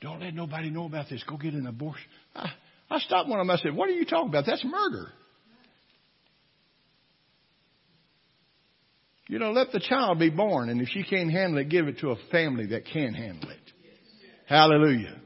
[0.00, 1.22] Don't let nobody know about this.
[1.28, 2.06] Go get an abortion.
[2.34, 2.48] I,
[2.90, 3.54] I stopped one of them.
[3.54, 4.46] I said, What are you talking about?
[4.46, 5.12] That's murder.
[9.28, 11.98] You know, let the child be born, and if she can't handle it, give it
[11.98, 13.58] to a family that can handle it.
[14.46, 15.20] Hallelujah.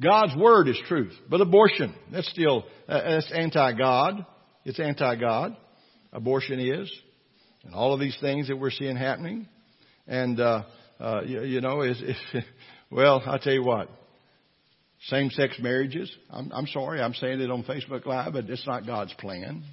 [0.00, 4.24] God's word is truth, but abortion, that's still, uh, that's anti-God.
[4.64, 5.56] It's anti-God.
[6.12, 6.92] Abortion is.
[7.64, 9.48] And all of these things that we're seeing happening.
[10.06, 10.64] And, uh,
[11.00, 12.16] uh, you, you know, is, is
[12.90, 13.88] well, I'll tell you what,
[15.06, 16.14] same-sex marriages.
[16.30, 19.64] I'm, I'm sorry, I'm saying it on Facebook Live, but it's not God's plan.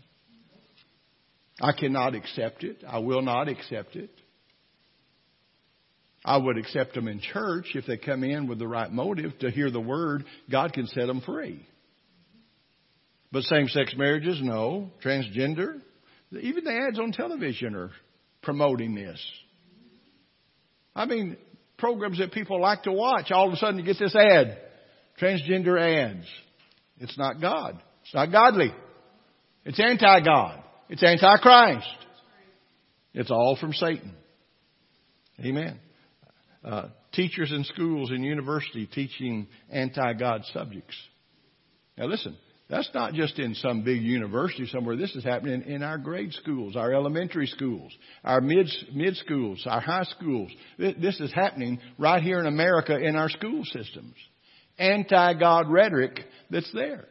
[1.60, 2.84] I cannot accept it.
[2.88, 4.10] I will not accept it.
[6.24, 9.52] I would accept them in church if they come in with the right motive to
[9.52, 10.26] hear the word.
[10.52, 11.66] God can set them free.
[13.32, 14.90] But same-sex marriages, no.
[15.04, 15.82] Transgender,
[16.32, 17.92] even the ads on television are
[18.42, 19.24] promoting this.
[20.96, 21.38] I mean,
[21.78, 24.58] programs that people like to watch, all of a sudden you get this ad.
[25.22, 26.26] Transgender ads.
[26.98, 27.82] It's not God.
[28.04, 28.74] It's not godly.
[29.64, 30.64] It's anti-God.
[30.90, 31.88] It's anti-Christ.
[33.14, 34.14] It's all from Satan.
[35.40, 35.80] Amen.
[36.64, 40.96] Uh, teachers in schools and university teaching anti-God subjects.
[41.98, 42.38] Now listen,
[42.70, 44.96] that's not just in some big university somewhere.
[44.96, 47.94] This is happening in our grade schools, our elementary schools,
[48.24, 50.52] our mid, mid schools, our high schools.
[50.78, 54.16] This is happening right here in America in our school systems.
[54.78, 56.20] Anti-God rhetoric
[56.50, 57.06] that's there.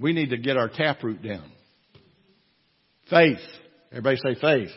[0.00, 1.50] We need to get our taproot down.
[3.10, 3.38] Faith.
[3.90, 4.70] Everybody say faith.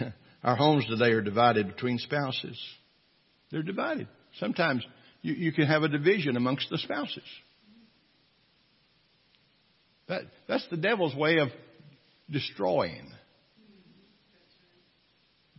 [0.42, 2.58] Our homes today are divided between spouses.
[3.50, 4.08] They're divided.
[4.38, 4.84] Sometimes
[5.20, 7.22] you, you can have a division amongst the spouses.
[10.08, 11.48] That, that's the devil's way of
[12.30, 13.10] destroying,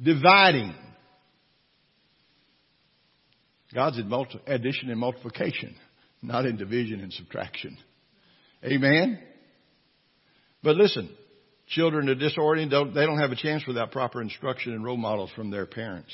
[0.01, 0.73] dividing.
[3.73, 3.99] God's
[4.47, 5.75] addition and multiplication,
[6.23, 7.77] not in division and subtraction.
[8.63, 9.19] Amen?
[10.63, 11.09] But listen,
[11.67, 12.71] children are disoriented.
[12.71, 16.11] Don't, they don't have a chance without proper instruction and role models from their parents.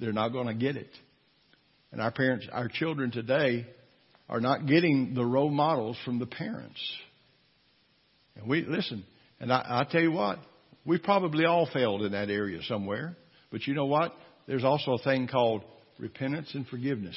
[0.00, 0.90] They're not going to get it.
[1.92, 3.66] And our parents, our children today
[4.28, 6.80] are not getting the role models from the parents.
[8.34, 9.04] And we, listen,
[9.40, 10.38] and I, I tell you what,
[10.84, 13.16] we probably all failed in that area somewhere.
[13.50, 14.14] But you know what?
[14.46, 15.62] There's also a thing called
[15.98, 17.16] repentance and forgiveness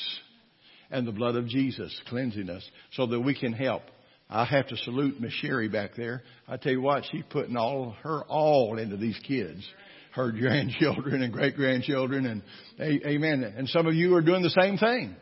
[0.91, 3.83] and the blood of Jesus cleansing us so that we can help.
[4.29, 6.21] I have to salute Miss Sherry back there.
[6.47, 9.67] I tell you what, she's putting all her all into these kids
[10.11, 12.43] her grandchildren and great grandchildren and
[12.79, 13.43] amen.
[13.57, 15.15] And some of you are doing the same thing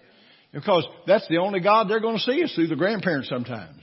[0.51, 3.81] because that's the only God they're going to see is through the grandparents sometimes.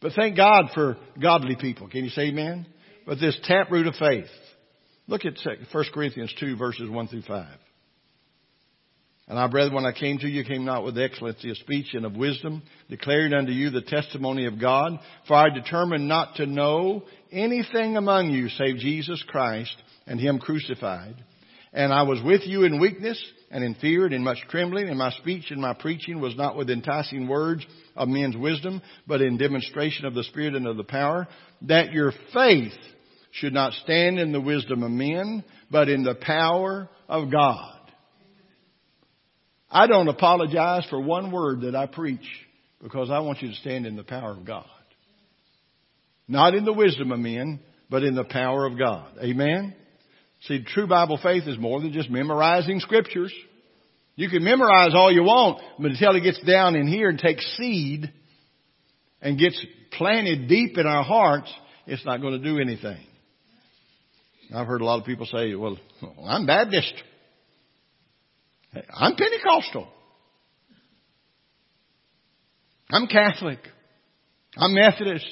[0.00, 1.88] But thank God for godly people.
[1.88, 2.66] Can you say amen?
[3.06, 4.26] But this taproot of faith.
[5.06, 5.34] Look at
[5.72, 7.46] 1 Corinthians 2 verses 1 through 5.
[9.28, 12.04] And I, brethren, when I came to you, came not with excellency of speech and
[12.04, 14.92] of wisdom, declaring unto you the testimony of God.
[15.26, 19.74] For I determined not to know anything among you save Jesus Christ
[20.06, 21.16] and Him crucified.
[21.72, 24.98] And I was with you in weakness and in fear and in much trembling, and
[24.98, 27.66] my speech and my preaching was not with enticing words
[27.96, 31.26] of men's wisdom, but in demonstration of the Spirit and of the power,
[31.62, 32.72] that your faith
[33.32, 37.75] should not stand in the wisdom of men, but in the power of God.
[39.70, 42.26] I don't apologize for one word that I preach
[42.82, 44.66] because I want you to stand in the power of God.
[46.28, 47.60] Not in the wisdom of men,
[47.90, 49.18] but in the power of God.
[49.22, 49.74] Amen?
[50.42, 53.32] See, true Bible faith is more than just memorizing scriptures.
[54.14, 57.44] You can memorize all you want, but until it gets down in here and takes
[57.56, 58.12] seed
[59.20, 59.62] and gets
[59.92, 61.52] planted deep in our hearts,
[61.86, 62.98] it's not going to do anything.
[64.54, 65.76] I've heard a lot of people say, well,
[66.24, 66.94] I'm Baptist.
[68.92, 69.88] I'm Pentecostal.
[72.90, 73.58] I'm Catholic.
[74.56, 75.26] I'm Methodist.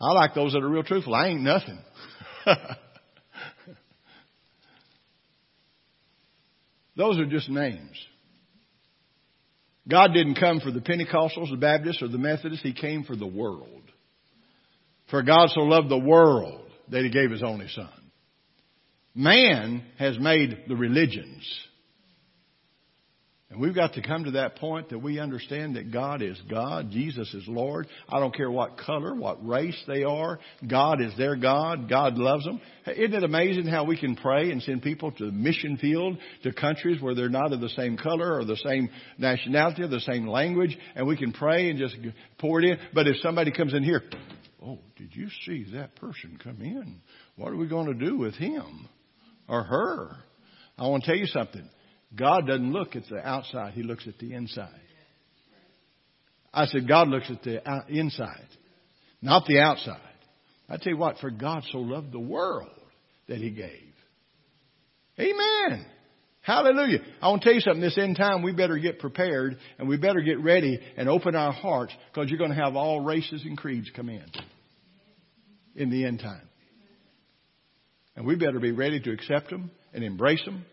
[0.00, 1.14] I like those that are real truthful.
[1.14, 1.78] I ain't nothing.
[6.96, 7.96] those are just names.
[9.88, 12.62] God didn't come for the Pentecostals, the Baptists, or the Methodists.
[12.62, 13.82] He came for the world.
[15.10, 17.90] For God so loved the world that He gave His only Son.
[19.14, 21.48] Man has made the religions.
[23.54, 26.90] And we've got to come to that point that we understand that God is God,
[26.90, 27.86] Jesus is Lord.
[28.08, 30.40] I don't care what color, what race they are.
[30.68, 31.88] God is their God.
[31.88, 32.60] God loves them.
[32.84, 36.52] Isn't it amazing how we can pray and send people to the mission field to
[36.52, 38.88] countries where they're not of the same color or the same
[39.18, 41.96] nationality or the same language and we can pray and just
[42.40, 42.78] pour it in.
[42.92, 44.02] But if somebody comes in here,
[44.66, 47.00] oh, did you see that person come in?
[47.36, 48.88] What are we going to do with him
[49.48, 50.16] or her?
[50.78, 51.68] I want to tell you something.
[52.16, 54.80] God doesn't look at the outside, He looks at the inside.
[56.52, 58.46] I said, God looks at the inside,
[59.20, 60.00] not the outside.
[60.68, 62.70] I tell you what, for God so loved the world
[63.28, 63.92] that He gave.
[65.18, 65.86] Amen.
[66.42, 66.98] Hallelujah.
[67.22, 67.80] I want to tell you something.
[67.80, 71.52] This end time, we better get prepared and we better get ready and open our
[71.52, 74.24] hearts because you're going to have all races and creeds come in
[75.74, 76.48] in the end time.
[78.16, 80.64] And we better be ready to accept them and embrace them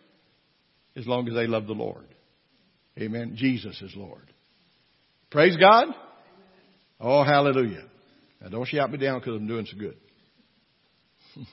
[0.95, 2.05] as long as they love the Lord.
[2.99, 3.33] Amen.
[3.35, 4.23] Jesus is Lord.
[5.31, 5.87] Praise God.
[6.99, 7.85] Oh, hallelujah.
[8.41, 9.95] Now don't shout me down because I'm doing so good.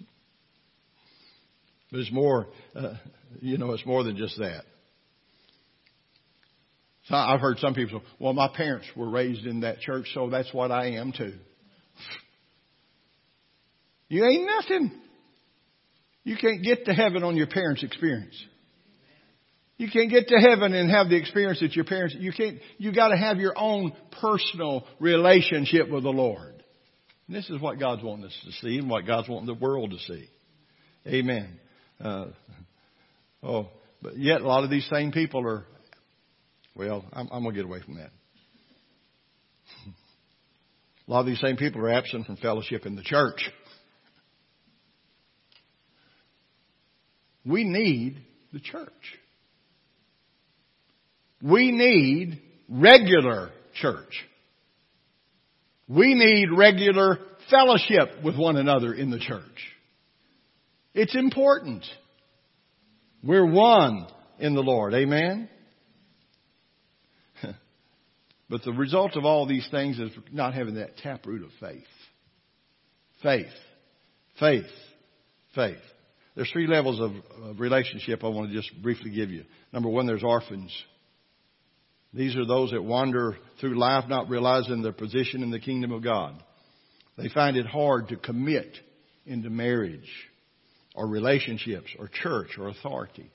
[1.90, 2.94] but it's more, uh,
[3.40, 4.64] you know, it's more than just that.
[7.06, 10.28] So I've heard some people say, well, my parents were raised in that church, so
[10.28, 11.34] that's what I am too.
[14.10, 14.98] You ain't nothing.
[16.28, 18.36] You can't get to heaven on your parents' experience.
[19.78, 22.92] You can't get to heaven and have the experience that your parents, you can't, you
[22.92, 26.62] gotta have your own personal relationship with the Lord.
[27.26, 29.92] And this is what God's wanting us to see and what God's wanting the world
[29.92, 30.28] to see.
[31.06, 31.58] Amen.
[31.98, 32.26] Uh,
[33.42, 33.68] oh,
[34.02, 35.64] but yet a lot of these same people are,
[36.74, 38.10] well, I'm, I'm gonna get away from that.
[41.06, 43.50] A lot of these same people are absent from fellowship in the church.
[47.48, 48.22] We need
[48.52, 48.92] the church.
[51.42, 54.12] We need regular church.
[55.88, 57.18] We need regular
[57.50, 59.42] fellowship with one another in the church.
[60.92, 61.84] It's important.
[63.24, 64.06] We're one
[64.38, 64.92] in the Lord.
[64.92, 65.48] Amen?
[68.50, 71.84] but the result of all these things is not having that taproot of faith.
[73.22, 73.46] Faith.
[74.38, 74.66] Faith.
[75.54, 75.78] Faith.
[76.38, 79.42] There's three levels of, relationship I want to just briefly give you.
[79.72, 80.72] Number one, there's orphans.
[82.14, 86.04] These are those that wander through life not realizing their position in the kingdom of
[86.04, 86.40] God.
[87.16, 88.72] They find it hard to commit
[89.26, 90.08] into marriage
[90.94, 93.32] or relationships or church or authority.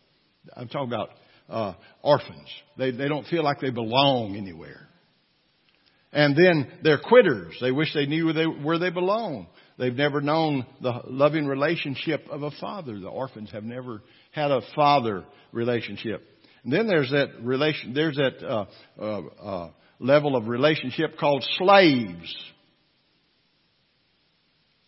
[0.55, 1.09] I'm talking about
[1.49, 2.47] uh, orphans.
[2.77, 4.87] They, they don't feel like they belong anywhere.
[6.13, 7.57] And then they're quitters.
[7.59, 9.47] They wish they knew where they, where they belong.
[9.77, 12.99] They've never known the loving relationship of a father.
[12.99, 14.01] The orphans have never
[14.31, 16.21] had a father relationship.
[16.63, 18.65] And then there's that relation, there's that uh,
[18.99, 22.35] uh, uh, level of relationship called slaves.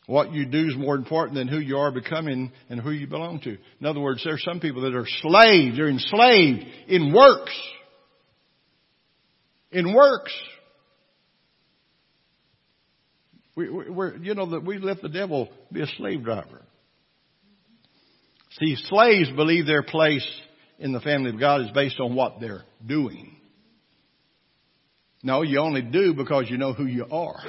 [0.07, 3.39] What you do is more important than who you are becoming and who you belong
[3.41, 3.57] to.
[3.79, 5.77] In other words, there's some people that are slaves.
[5.77, 7.59] They're enslaved in works.
[9.71, 10.33] In works.
[13.55, 16.61] We, we're, you know, that we let the devil be a slave driver.
[18.59, 20.27] See, slaves believe their place
[20.79, 23.35] in the family of God is based on what they're doing.
[25.23, 27.41] No, you only do because you know who you are.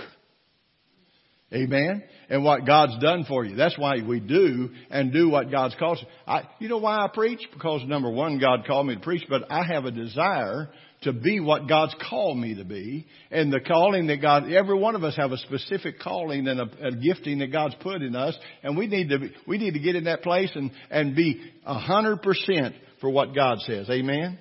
[1.52, 2.02] Amen.
[2.28, 3.54] And what God's done for you.
[3.54, 5.98] That's why we do and do what God's called.
[6.26, 7.40] I, you know why I preach?
[7.52, 10.70] Because number one, God called me to preach, but I have a desire
[11.02, 13.06] to be what God's called me to be.
[13.30, 16.88] And the calling that God, every one of us have a specific calling and a,
[16.88, 18.36] a gifting that God's put in us.
[18.62, 21.40] And we need to, be, we need to get in that place and, and be
[21.64, 23.88] a hundred percent for what God says.
[23.90, 24.38] Amen?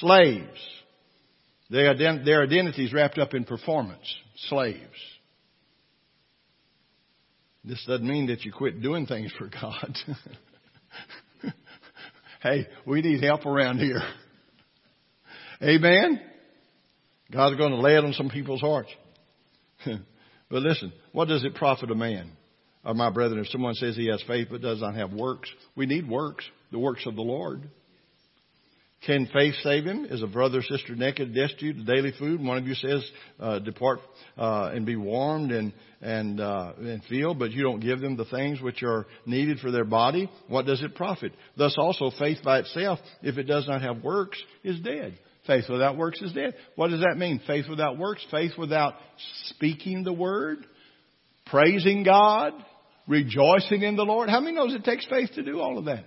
[0.00, 0.58] Slaves.
[1.70, 4.14] Their, ident- their identity is wrapped up in performance.
[4.48, 4.80] Slaves.
[7.64, 9.94] This doesn't mean that you quit doing things for God.
[12.42, 14.00] hey, we need help around here.
[15.62, 16.20] Amen?
[17.32, 18.90] God's going to lay it on some people's hearts.
[19.84, 22.30] but listen, what does it profit a man
[22.84, 25.86] Or my brethren, if someone says he has faith but does not have works, we
[25.86, 27.68] need works, the works of the Lord.
[29.06, 30.06] Can faith save him?
[30.06, 32.42] Is a brother or sister naked, destitute daily food?
[32.42, 34.00] One of you says, uh, depart
[34.36, 38.24] uh, and be warmed and and uh, and feel, but you don't give them the
[38.24, 40.28] things which are needed for their body.
[40.48, 41.32] What does it profit?
[41.56, 45.16] Thus also faith by itself, if it does not have works, is dead.
[45.48, 46.54] Faith without works is dead.
[46.76, 47.40] What does that mean?
[47.46, 48.24] Faith without works?
[48.30, 48.94] Faith without
[49.46, 50.58] speaking the word,
[51.46, 52.52] praising God,
[53.08, 54.28] rejoicing in the Lord.
[54.28, 56.04] How many knows it takes faith to do all of that?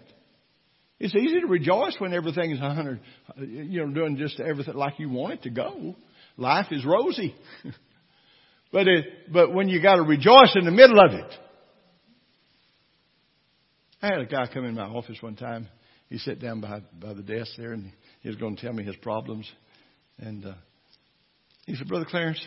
[1.00, 3.02] It's easy to rejoice when everything is a hundred,
[3.36, 5.96] you know, doing just everything like you want it to go.
[6.38, 7.36] Life is rosy.
[8.72, 11.34] but it, but when you got to rejoice in the middle of it.
[14.04, 15.68] I had a guy come in my office one time.
[16.10, 17.92] He sat down by, by the desk there and
[18.22, 19.50] he was going to tell me his problems.
[20.18, 20.54] And, uh,
[21.66, 22.44] he said, Brother Clarence,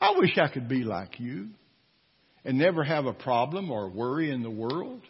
[0.00, 1.48] I wish I could be like you
[2.44, 5.00] and never have a problem or worry in the world.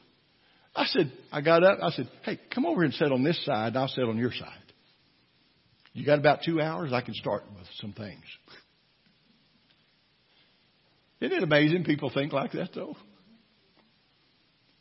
[0.74, 1.78] I said, I got up.
[1.82, 4.32] I said, hey, come over and sit on this side, and I'll sit on your
[4.32, 4.48] side.
[5.92, 6.92] You got about two hours?
[6.92, 8.24] I can start with some things.
[11.20, 12.96] Isn't it amazing people think like that, though?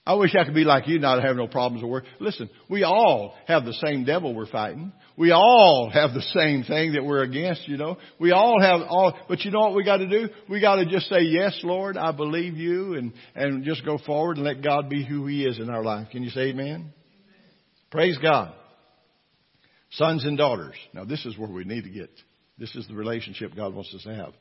[0.06, 2.04] I wish I could be like you, not have no problems or worry.
[2.20, 4.91] Listen, we all have the same devil we're fighting.
[5.18, 7.97] We all have the same thing that we're against, you know.
[8.20, 10.28] We all have all, but you know what we got to do?
[10.49, 14.36] We got to just say, yes, Lord, I believe you and, and just go forward
[14.36, 16.10] and let God be who He is in our life.
[16.12, 16.66] Can you say amen?
[16.68, 16.93] amen?
[17.89, 18.54] Praise God.
[19.91, 20.76] Sons and daughters.
[20.93, 22.10] Now this is where we need to get.
[22.58, 24.34] This is the relationship God wants us to have.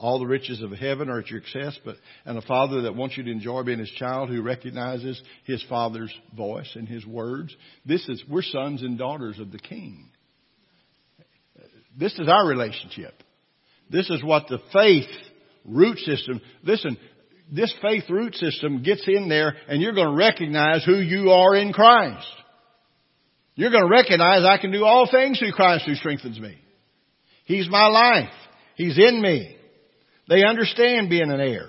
[0.00, 3.16] All the riches of heaven are at your access, but and a father that wants
[3.16, 7.54] you to enjoy being his child who recognizes his father's voice and his words.
[7.84, 10.10] This is we're sons and daughters of the king.
[11.98, 13.12] This is our relationship.
[13.90, 15.08] This is what the faith
[15.64, 16.96] root system listen,
[17.50, 21.56] this faith root system gets in there and you're going to recognize who you are
[21.56, 22.26] in Christ.
[23.56, 26.56] You're going to recognize I can do all things through Christ who strengthens me.
[27.46, 28.32] He's my life.
[28.76, 29.57] He's in me.
[30.28, 31.68] They understand being an heir.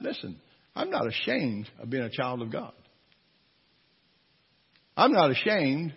[0.00, 0.40] Listen,
[0.74, 2.72] I'm not ashamed of being a child of God.
[4.96, 5.94] I'm not ashamed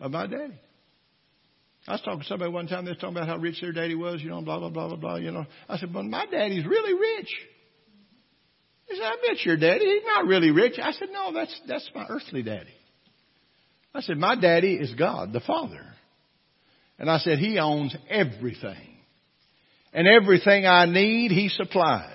[0.00, 0.58] of my daddy.
[1.86, 3.94] I was talking to somebody one time, they was talking about how rich their daddy
[3.94, 5.46] was, you know, blah, blah, blah, blah, blah, you know.
[5.68, 7.30] I said, but my daddy's really rich.
[8.88, 10.74] He said, I bet your daddy, he's not really rich.
[10.80, 12.74] I said, no, that's, that's my earthly daddy.
[13.94, 15.84] I said, my daddy is God, the Father.
[16.98, 18.91] And I said, he owns everything.
[19.92, 22.08] And everything I need, He supplies.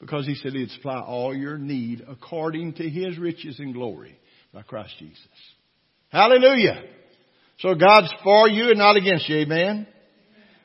[0.00, 4.18] Because He said He'd supply all your need according to His riches and glory
[4.52, 5.18] by Christ Jesus.
[6.10, 6.82] Hallelujah.
[7.58, 9.86] So God's for you and not against you, amen?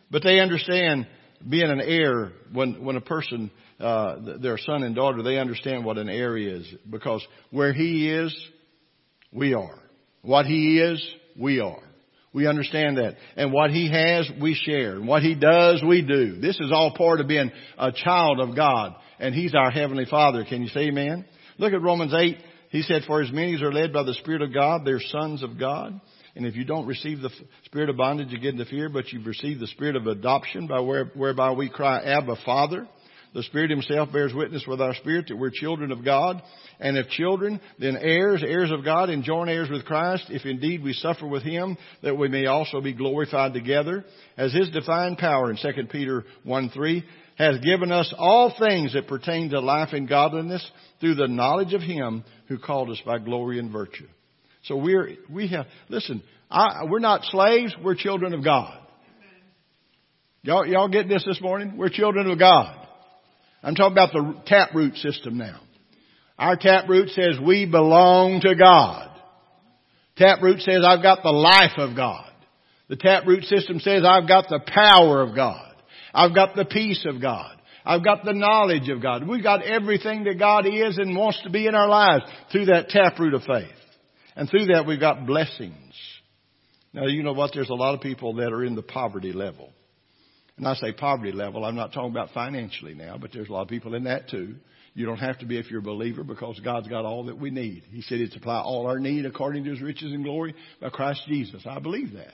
[0.10, 1.08] But they understand
[1.48, 5.98] being an heir when, when a person, uh, their son and daughter, they understand what
[5.98, 6.68] an heir is.
[6.90, 8.36] Because where he is,
[9.32, 9.80] we are.
[10.22, 11.06] What he is,
[11.38, 11.84] we are.
[12.34, 13.16] We understand that.
[13.36, 14.96] And what He has, we share.
[14.96, 16.40] And what He does, we do.
[16.40, 18.96] This is all part of being a child of God.
[19.20, 20.46] And He's our Heavenly Father.
[20.46, 21.26] Can you say amen?
[21.58, 22.38] Look at Romans 8.
[22.70, 25.42] He said, For as many as are led by the Spirit of God, they're sons
[25.42, 26.00] of God.
[26.36, 27.32] And if you don't receive the
[27.66, 30.82] spirit of bondage, you get into fear, but you've received the spirit of adoption by
[30.82, 32.88] where, whereby we cry, Abba, Father.
[33.34, 36.42] The Spirit Himself bears witness with our spirit that we're children of God.
[36.80, 40.84] And if children, then heirs, heirs of God, and joint heirs with Christ, if indeed
[40.84, 44.06] we suffer with Him, that we may also be glorified together.
[44.38, 47.04] As His divine power in 2 Peter 1 3
[47.38, 50.68] has given us all things that pertain to life and godliness
[51.00, 54.08] through the knowledge of Him who called us by glory and virtue.
[54.64, 58.80] So we're, we have, listen, I, we're not slaves, we're children of God.
[60.42, 61.78] Y'all, y'all get this this morning?
[61.78, 62.87] We're children of God.
[63.64, 65.60] I'm talking about the taproot system now.
[66.38, 69.10] Our taproot says we belong to God.
[70.18, 72.32] Taproot says I've got the life of God.
[72.90, 75.76] The taproot system says I've got the power of God.
[76.14, 77.56] I've got the peace of God.
[77.86, 79.28] I've got the knowledge of God.
[79.28, 82.90] We've got everything that God is and wants to be in our lives through that
[82.90, 83.70] taproot of faith.
[84.36, 85.94] And through that we've got blessings.
[86.94, 87.52] Now you know what?
[87.54, 89.72] There's a lot of people that are in the poverty level.
[90.58, 93.62] And I say poverty level, I'm not talking about financially now, but there's a lot
[93.62, 94.56] of people in that too.
[94.96, 97.52] You don't have to be if you're a believer because God's got all that we
[97.52, 97.84] need.
[97.92, 101.22] He said He'd supply all our need according to His riches and glory by Christ
[101.28, 101.62] Jesus.
[101.70, 102.34] I believe that.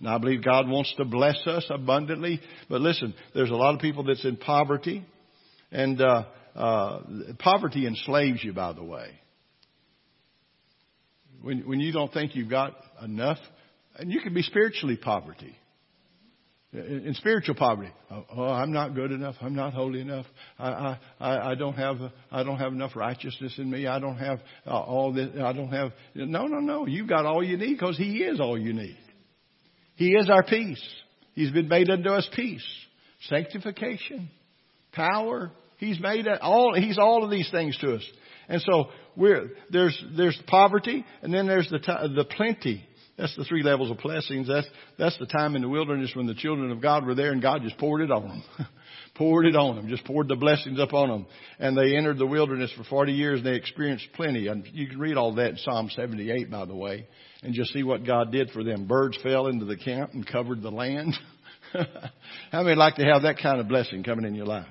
[0.00, 2.40] And I believe God wants to bless us abundantly.
[2.68, 5.04] But listen, there's a lot of people that's in poverty.
[5.70, 6.24] And uh,
[6.56, 7.00] uh,
[7.38, 9.10] poverty enslaves you, by the way.
[11.42, 13.38] When, when you don't think you've got enough,
[13.96, 15.56] and you can be spiritually poverty.
[16.72, 17.90] In spiritual poverty.
[18.10, 19.34] Oh, oh, I'm not good enough.
[19.40, 20.26] I'm not holy enough.
[20.58, 21.96] I, I, I don't have,
[22.30, 23.88] I don't have enough righteousness in me.
[23.88, 25.30] I don't have uh, all this.
[25.42, 25.92] I don't have.
[26.14, 26.86] No, no, no.
[26.86, 28.96] You've got all you need because He is all you need.
[29.96, 30.82] He is our peace.
[31.34, 32.64] He's been made unto us peace,
[33.28, 34.30] sanctification,
[34.92, 35.50] power.
[35.78, 36.74] He's made all.
[36.74, 38.04] He's all of these things to us.
[38.48, 41.78] And so we're, there's there's poverty, and then there's the
[42.14, 42.84] the plenty
[43.20, 44.48] that's the three levels of blessings.
[44.48, 44.66] That's,
[44.98, 47.60] that's the time in the wilderness when the children of God were there and God
[47.62, 48.42] just poured it on them.
[49.14, 49.88] poured it on them.
[49.88, 51.26] Just poured the blessings upon them.
[51.58, 54.46] And they entered the wilderness for 40 years and they experienced plenty.
[54.46, 57.06] And you can read all that in Psalm 78, by the way,
[57.42, 58.86] and just see what God did for them.
[58.86, 61.14] Birds fell into the camp and covered the land.
[62.50, 64.66] How many like to have that kind of blessing coming in your life?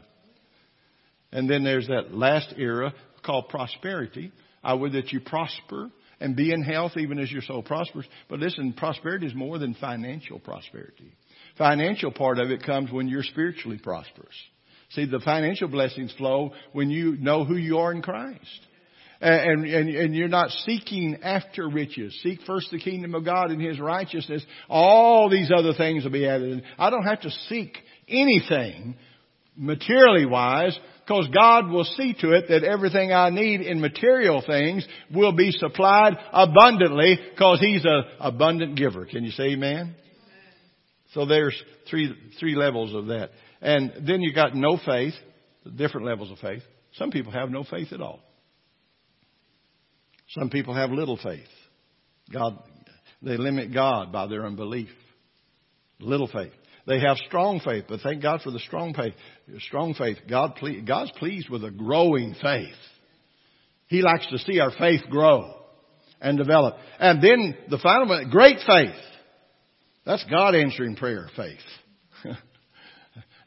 [1.32, 4.32] And then there's that last era called prosperity.
[4.64, 8.06] I would that you prosper and be in health even as your soul prospers.
[8.30, 11.14] But listen, prosperity is more than financial prosperity.
[11.58, 14.36] Financial part of it comes when you're spiritually prosperous.
[14.92, 18.62] See, the financial blessings flow when you know who you are in Christ.
[19.22, 22.18] And, and, and you're not seeking after riches.
[22.24, 24.44] Seek first the kingdom of God and His righteousness.
[24.70, 26.64] All these other things will be added.
[26.78, 28.96] I don't have to seek anything
[29.58, 30.78] materially wise
[31.10, 35.52] because God will see to it that everything I need in material things will be
[35.52, 39.08] supplied abundantly because He's an abundant giver.
[39.08, 39.96] Can you say amen?
[41.16, 43.32] So there's three, three levels of that.
[43.60, 45.16] And then you got no faith,
[45.76, 46.62] different levels of faith.
[46.94, 48.20] Some people have no faith at all.
[50.38, 51.42] Some people have little faith.
[52.32, 52.60] God,
[53.24, 54.90] they limit God by their unbelief.
[56.00, 56.54] Little faith.
[56.90, 59.14] They have strong faith, but thank God for the strong faith.
[59.60, 60.18] Strong faith.
[60.28, 62.74] God, God's pleased with a growing faith.
[63.86, 65.54] He likes to see our faith grow
[66.20, 66.78] and develop.
[67.00, 69.00] And then the final one, great faith.
[70.04, 71.60] That's God answering prayer faith.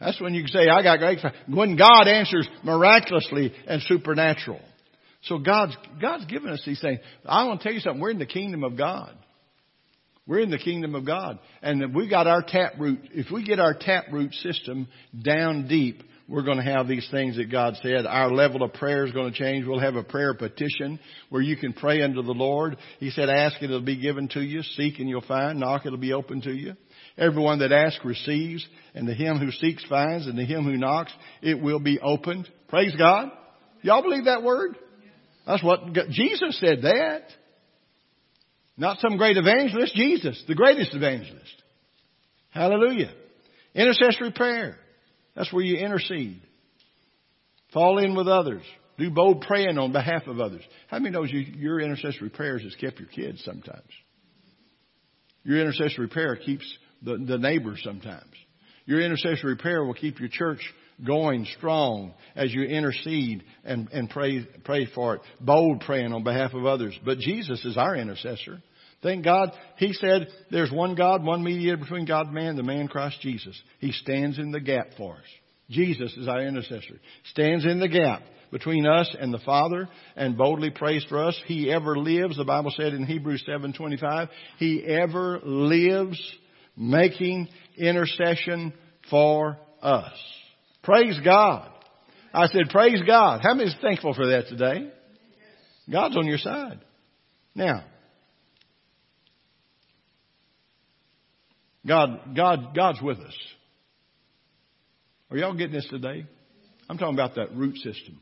[0.01, 1.33] That's when you can say, I got great faith.
[1.49, 4.61] When God answers miraculously and supernatural.
[5.23, 7.01] So God's, God's given us these things.
[7.27, 8.01] I want to tell you something.
[8.01, 9.17] We're in the kingdom of God.
[10.27, 11.39] We're in the kingdom of God.
[11.63, 14.87] And we got our tap root, if we get our tap root system
[15.25, 18.07] down deep, we're going to have these things that God said.
[18.07, 19.67] Our level of prayer is going to change.
[19.67, 22.77] We'll have a prayer petition where you can pray unto the Lord.
[23.01, 24.63] He said, ask and it'll be given to you.
[24.63, 25.59] Seek and you'll find.
[25.59, 26.75] Knock it'll be open to you.
[27.19, 31.13] Everyone that asks receives, and to him who seeks finds, and to him who knocks
[31.43, 32.49] it will be opened.
[32.69, 33.31] Praise God.
[33.83, 34.79] Y'all believe that word?
[35.47, 37.25] That's what Jesus said that.
[38.77, 41.63] Not some great evangelist, Jesus, the greatest evangelist.
[42.51, 43.13] Hallelujah.
[43.75, 44.79] Intercessory prayer.
[45.35, 46.43] That's where you intercede.
[47.73, 48.63] Fall in with others.
[48.99, 50.63] Do bold praying on behalf of others.
[50.89, 53.89] How many knows you, your intercessory prayers has kept your kids sometimes?
[55.45, 56.65] Your intercessory prayer keeps
[57.03, 58.33] the, the neighbors sometimes.
[58.85, 60.61] Your intercessory prayer will keep your church
[61.05, 65.23] going strong as you intercede and, and pray, pray for it.
[65.41, 66.99] Bold praying on behalf of others.
[67.05, 68.63] But Jesus is our intercessor.
[69.03, 69.51] Thank God.
[69.79, 73.61] He said there's one God, one mediator between God and man, the man Christ Jesus.
[73.81, 75.25] He stands in the gap for us.
[75.71, 77.01] Jesus is our intercessor.
[77.31, 78.23] Stands in the gap
[78.53, 81.41] between us and the Father and boldly prays for us.
[81.47, 84.29] He ever lives, the Bible said in Hebrews 7:25,
[84.59, 86.21] he ever lives
[86.77, 88.73] making intercession
[89.11, 90.13] for us.
[90.83, 91.71] Praise God.
[92.35, 93.41] I said, praise God.
[93.43, 94.91] How many is thankful for that today?
[95.91, 96.81] God's on your side.
[97.55, 97.85] Now,
[101.87, 103.37] God, God, God's with us.
[105.31, 106.27] Are y'all getting this today?
[106.89, 108.21] I'm talking about that root system.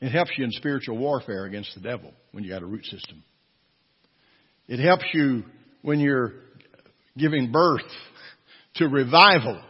[0.00, 3.22] It helps you in spiritual warfare against the devil when you got a root system.
[4.66, 5.44] It helps you
[5.82, 6.32] when you're
[7.16, 7.82] giving birth
[8.80, 9.62] to revival.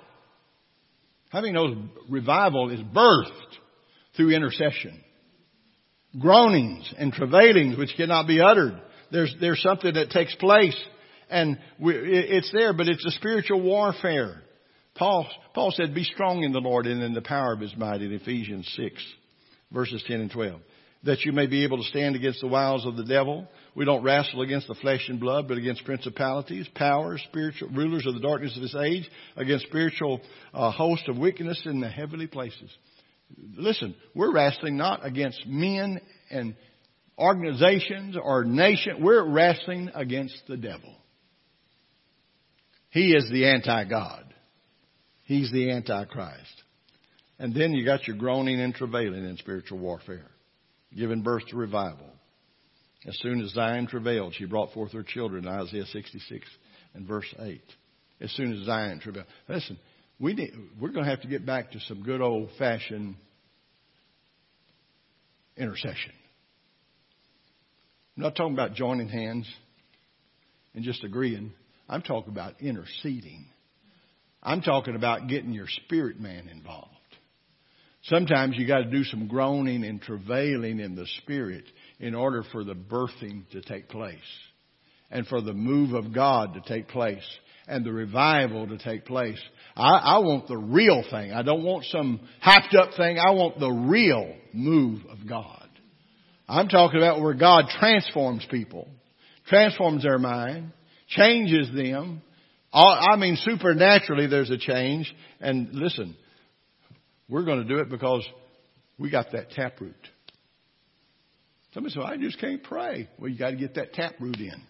[1.29, 1.77] How many knows
[2.09, 3.31] revival is birthed
[4.17, 5.01] through intercession?
[6.19, 8.81] Groanings and travailings which cannot be uttered
[9.11, 10.77] there's, there's something that takes place
[11.29, 14.43] and we, it's there, but it's a spiritual warfare.
[14.97, 18.03] Paul, Paul said, be strong in the Lord and in the power of his might
[18.03, 18.95] in Ephesians 6
[19.73, 20.61] verses 10 and 12.
[21.05, 23.49] That you may be able to stand against the wiles of the devil.
[23.75, 28.14] We don't wrestle against the flesh and blood, but against principalities, powers, spiritual rulers of
[28.14, 30.21] the darkness of this age, against spiritual
[30.53, 32.71] uh, hosts of wickedness in the heavenly places.
[33.57, 36.01] Listen, we're wrestling not against men
[36.31, 36.57] and
[37.16, 39.03] organizations or nation.
[39.03, 40.97] We're wrestling against the devil.
[42.91, 44.35] He is the anti-God.
[45.23, 46.62] He's the antichrist.
[47.39, 50.27] And then you got your groaning and travailing in spiritual warfare,
[50.95, 52.11] giving birth to revival.
[53.07, 56.47] As soon as Zion travailed, she brought forth her children, Isaiah 66.
[56.95, 57.63] and verse 8.
[58.21, 59.27] As soon as Zion travailed.
[59.49, 59.79] Listen,
[60.19, 63.15] we need, we're going to have to get back to some good old fashioned
[65.57, 66.13] intercession.
[68.17, 69.51] I'm not talking about joining hands
[70.75, 71.53] and just agreeing.
[71.89, 73.47] I'm talking about interceding.
[74.43, 76.89] I'm talking about getting your spirit man involved.
[78.05, 81.65] Sometimes you got to do some groaning and travailing in the spirit
[81.99, 84.19] in order for the birthing to take place
[85.11, 87.27] and for the move of God to take place
[87.69, 89.39] and the revival to take place.
[89.77, 91.33] I, I want the real thing.
[91.33, 93.19] I don't want some hyped up thing.
[93.19, 95.69] I want the real move of God.
[96.49, 98.89] I'm talking about where God transforms people,
[99.47, 100.73] transforms their mind,
[101.09, 102.23] changes them.
[102.73, 105.13] I mean, supernaturally there's a change.
[105.41, 106.17] And listen,
[107.31, 108.26] we're going to do it because
[108.99, 109.95] we got that taproot.
[111.72, 113.09] Somebody said, I just can't pray.
[113.18, 114.61] Well, you got to get that taproot in.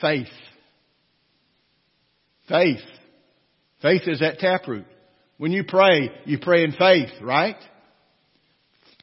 [0.00, 0.28] Faith.
[2.48, 2.84] Faith.
[3.82, 4.86] Faith is that taproot.
[5.36, 7.56] When you pray, you pray in faith, right?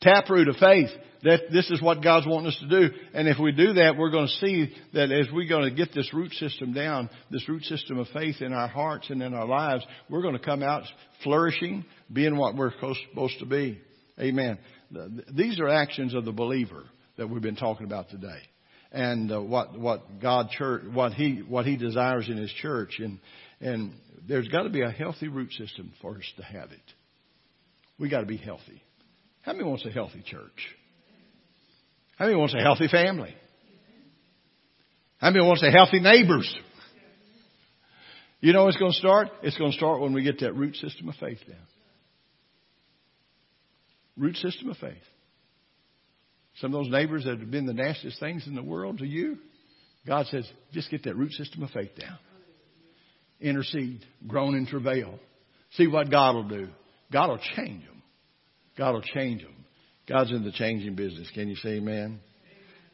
[0.01, 0.89] Taproot of faith.
[1.23, 2.95] That this is what God's wanting us to do.
[3.13, 5.93] And if we do that, we're going to see that as we're going to get
[5.93, 9.45] this root system down, this root system of faith in our hearts and in our
[9.45, 10.81] lives, we're going to come out
[11.23, 12.71] flourishing, being what we're
[13.11, 13.79] supposed to be.
[14.19, 14.57] Amen.
[15.31, 16.85] These are actions of the believer
[17.17, 18.39] that we've been talking about today.
[18.91, 23.19] And uh, what what God church what he what he desires in his church and
[23.61, 23.93] and
[24.27, 26.81] there's got to be a healthy root system for us to have it.
[27.97, 28.83] We got to be healthy.
[29.41, 30.75] How many wants a healthy church?
[32.17, 33.33] How many wants a healthy family?
[35.17, 36.53] How many wants a healthy neighbors?
[38.39, 39.29] You know it's going to start?
[39.43, 41.57] It's going to start when we get that root system of faith down.
[44.17, 45.01] Root system of faith.
[46.57, 49.37] Some of those neighbors that have been the nastiest things in the world to you,
[50.05, 52.17] God says, just get that root system of faith down.
[53.39, 55.17] Intercede, groan and travail.
[55.71, 56.67] See what God will do.
[57.11, 57.90] God will change them.
[58.77, 59.55] God will change them.
[60.07, 61.29] God's in the changing business.
[61.33, 62.19] Can you say amen?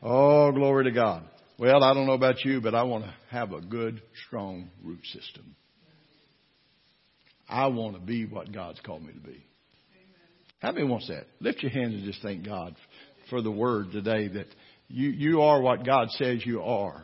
[0.01, 1.23] Oh, glory to God.
[1.57, 5.03] Well, I don't know about you, but I want to have a good, strong root
[5.05, 5.55] system.
[7.49, 9.43] I want to be what God's called me to be.
[10.59, 11.25] How many wants that?
[11.39, 12.75] Lift your hands and just thank God
[13.29, 14.47] for the word today that
[14.87, 17.03] you, you are what God says you are.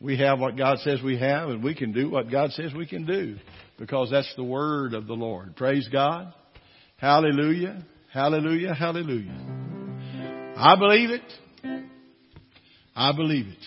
[0.00, 2.86] We have what God says we have and we can do what God says we
[2.86, 3.36] can do
[3.78, 5.56] because that's the word of the Lord.
[5.56, 6.32] Praise God.
[6.96, 7.82] Hallelujah.
[8.12, 9.36] Hallelujah, hallelujah.
[10.56, 11.22] I believe it.
[12.96, 13.58] I believe it.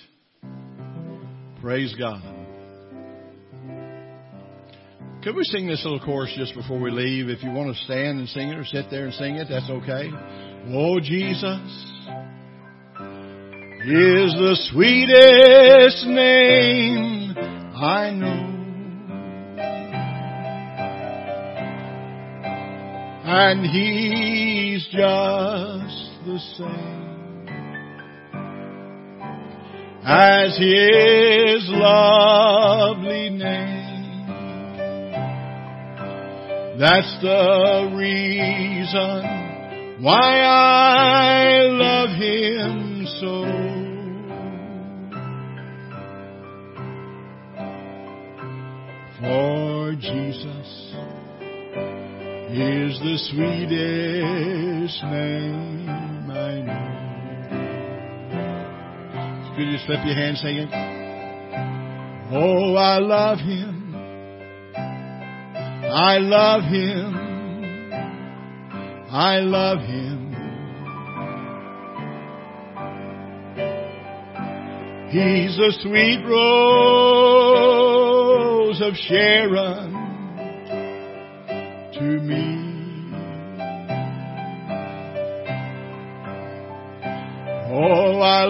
[1.61, 2.23] Praise God.
[5.23, 7.29] Could we sing this little chorus just before we leave?
[7.29, 9.69] If you want to stand and sing it or sit there and sing it, that's
[9.69, 10.09] okay.
[10.69, 11.61] Oh, Jesus
[13.83, 17.35] is the sweetest name
[17.75, 18.40] I know.
[23.33, 24.99] And he's just
[26.25, 27.47] the same
[30.03, 34.27] as his lovely name.
[36.77, 39.23] That's the reason
[40.03, 43.45] why I love him so.
[49.21, 50.60] For Jesus
[52.53, 55.89] is the sweetest name
[56.29, 56.87] I know.
[59.55, 60.69] Could you slip your hand singing?
[62.33, 63.95] Oh, I love him.
[64.75, 67.15] I love him.
[69.09, 70.31] I love him.
[75.09, 76.41] He's the sweet rose
[78.81, 79.90] of Sharon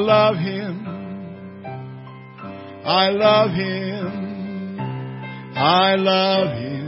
[0.01, 0.87] love him.
[2.85, 4.31] I love him.
[5.55, 6.81] I love him.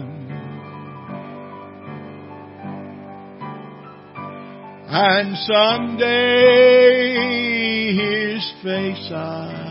[4.95, 6.63] And someday
[7.93, 9.63] his face I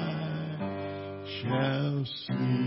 [1.43, 2.63] shall see.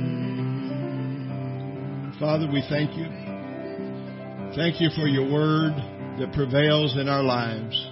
[2.20, 3.08] Father, we thank you.
[4.56, 5.74] Thank you for your word
[6.20, 7.85] that prevails in our lives.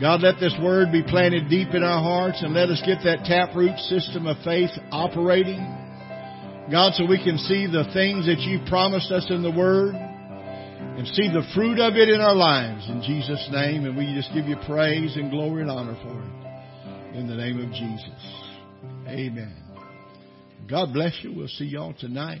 [0.00, 3.26] God, let this word be planted deep in our hearts and let us get that
[3.26, 5.60] taproot system of faith operating.
[6.70, 11.06] God, so we can see the things that you promised us in the word and
[11.08, 13.84] see the fruit of it in our lives in Jesus' name.
[13.84, 17.60] And we just give you praise and glory and honor for it in the name
[17.60, 18.50] of Jesus.
[19.06, 19.54] Amen.
[20.66, 21.34] God bless you.
[21.34, 22.40] We'll see y'all tonight.